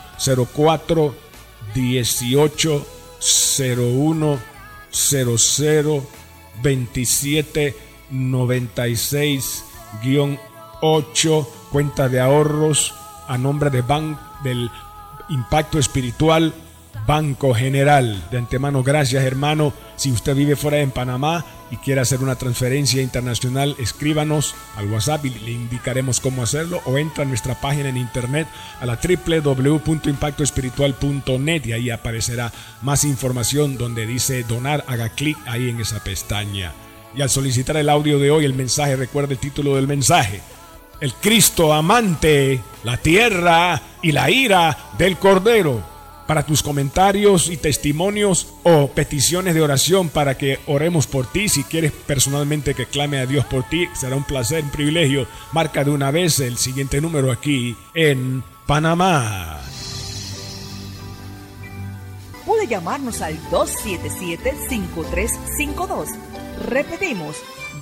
04 0.55 1.15
18 1.75 2.87
01 3.59 4.39
00 4.91 6.07
27 6.63 7.77
96 8.11 9.65
8 10.81 11.49
cuentas 11.71 12.11
de 12.11 12.21
ahorros 12.21 12.95
a 13.29 13.39
nombre 13.39 13.71
de 13.71 13.83
ban 13.83 14.19
del 14.43 14.71
Impacto 15.29 15.79
Espiritual 15.79 16.53
Banco 17.07 17.55
General. 17.55 18.23
De 18.31 18.39
antemano, 18.39 18.83
gracias 18.83 19.23
hermano. 19.25 19.75
Si 19.97 20.11
usted 20.13 20.35
vive 20.35 20.57
fuera 20.57 20.79
de 20.79 20.87
Panamá 20.89 21.45
y 21.71 21.77
quiere 21.77 22.01
hacer 22.01 22.21
una 22.21 22.35
transferencia 22.37 23.03
internacional, 23.03 23.77
escríbanos 23.79 24.57
al 24.77 24.91
WhatsApp 24.91 25.27
y 25.27 25.31
le 25.31 25.53
indicaremos 25.53 26.19
cómo 26.21 26.43
hacerlo 26.43 26.81
o 26.85 26.99
entra 26.99 27.23
a 27.25 27.27
nuestra 27.27 27.61
página 27.61 27.89
en 27.89 27.97
internet 27.97 28.49
a 28.81 28.87
la 28.87 28.99
www.impactoespiritual.net 29.03 31.67
y 31.67 31.73
ahí 31.73 31.91
aparecerá 31.91 32.53
más 32.83 33.05
información 33.05 33.79
donde 33.79 34.07
dice 34.07 34.45
donar. 34.45 34.85
Haga 34.87 35.09
clic 35.11 35.37
ahí 35.47 35.69
en 35.69 35.81
esa 35.81 36.03
pestaña. 36.03 36.73
Y 37.15 37.23
al 37.23 37.31
solicitar 37.31 37.77
el 37.77 37.89
audio 37.89 38.19
de 38.19 38.31
hoy, 38.31 38.45
el 38.45 38.55
mensaje, 38.55 38.97
recuerda 38.97 39.33
el 39.33 39.39
título 39.39 39.77
del 39.77 39.87
mensaje 39.87 40.43
el 41.01 41.13
Cristo 41.15 41.73
amante, 41.73 42.61
la 42.85 42.97
tierra 42.97 43.81
y 44.03 44.13
la 44.13 44.31
ira 44.31 44.77
del 44.99 45.17
Cordero. 45.17 45.83
Para 46.27 46.45
tus 46.45 46.63
comentarios 46.63 47.49
y 47.49 47.57
testimonios 47.57 48.49
o 48.65 48.89
peticiones 48.89 49.55
de 49.55 49.63
oración 49.63 50.09
para 50.09 50.37
que 50.37 50.59
oremos 50.67 51.07
por 51.07 51.31
ti, 51.31 51.49
si 51.49 51.63
quieres 51.63 51.93
personalmente 51.93 52.75
que 52.75 52.87
clame 52.87 53.19
a 53.19 53.27
Dios 53.27 53.45
por 53.45 53.63
ti, 53.69 53.89
será 53.95 54.17
un 54.17 54.25
placer, 54.25 54.65
un 54.65 54.71
privilegio. 54.71 55.29
Marca 55.53 55.85
de 55.85 55.93
una 55.93 56.11
vez 56.11 56.41
el 56.41 56.59
siguiente 56.59 57.01
número 57.01 57.31
aquí 57.31 57.77
en 57.95 58.43
Panamá. 58.67 59.61
Puede 62.45 62.67
llamarnos 62.67 63.23
al 63.23 63.39
277-5352. 63.51 66.09
Repetimos, 66.69 67.37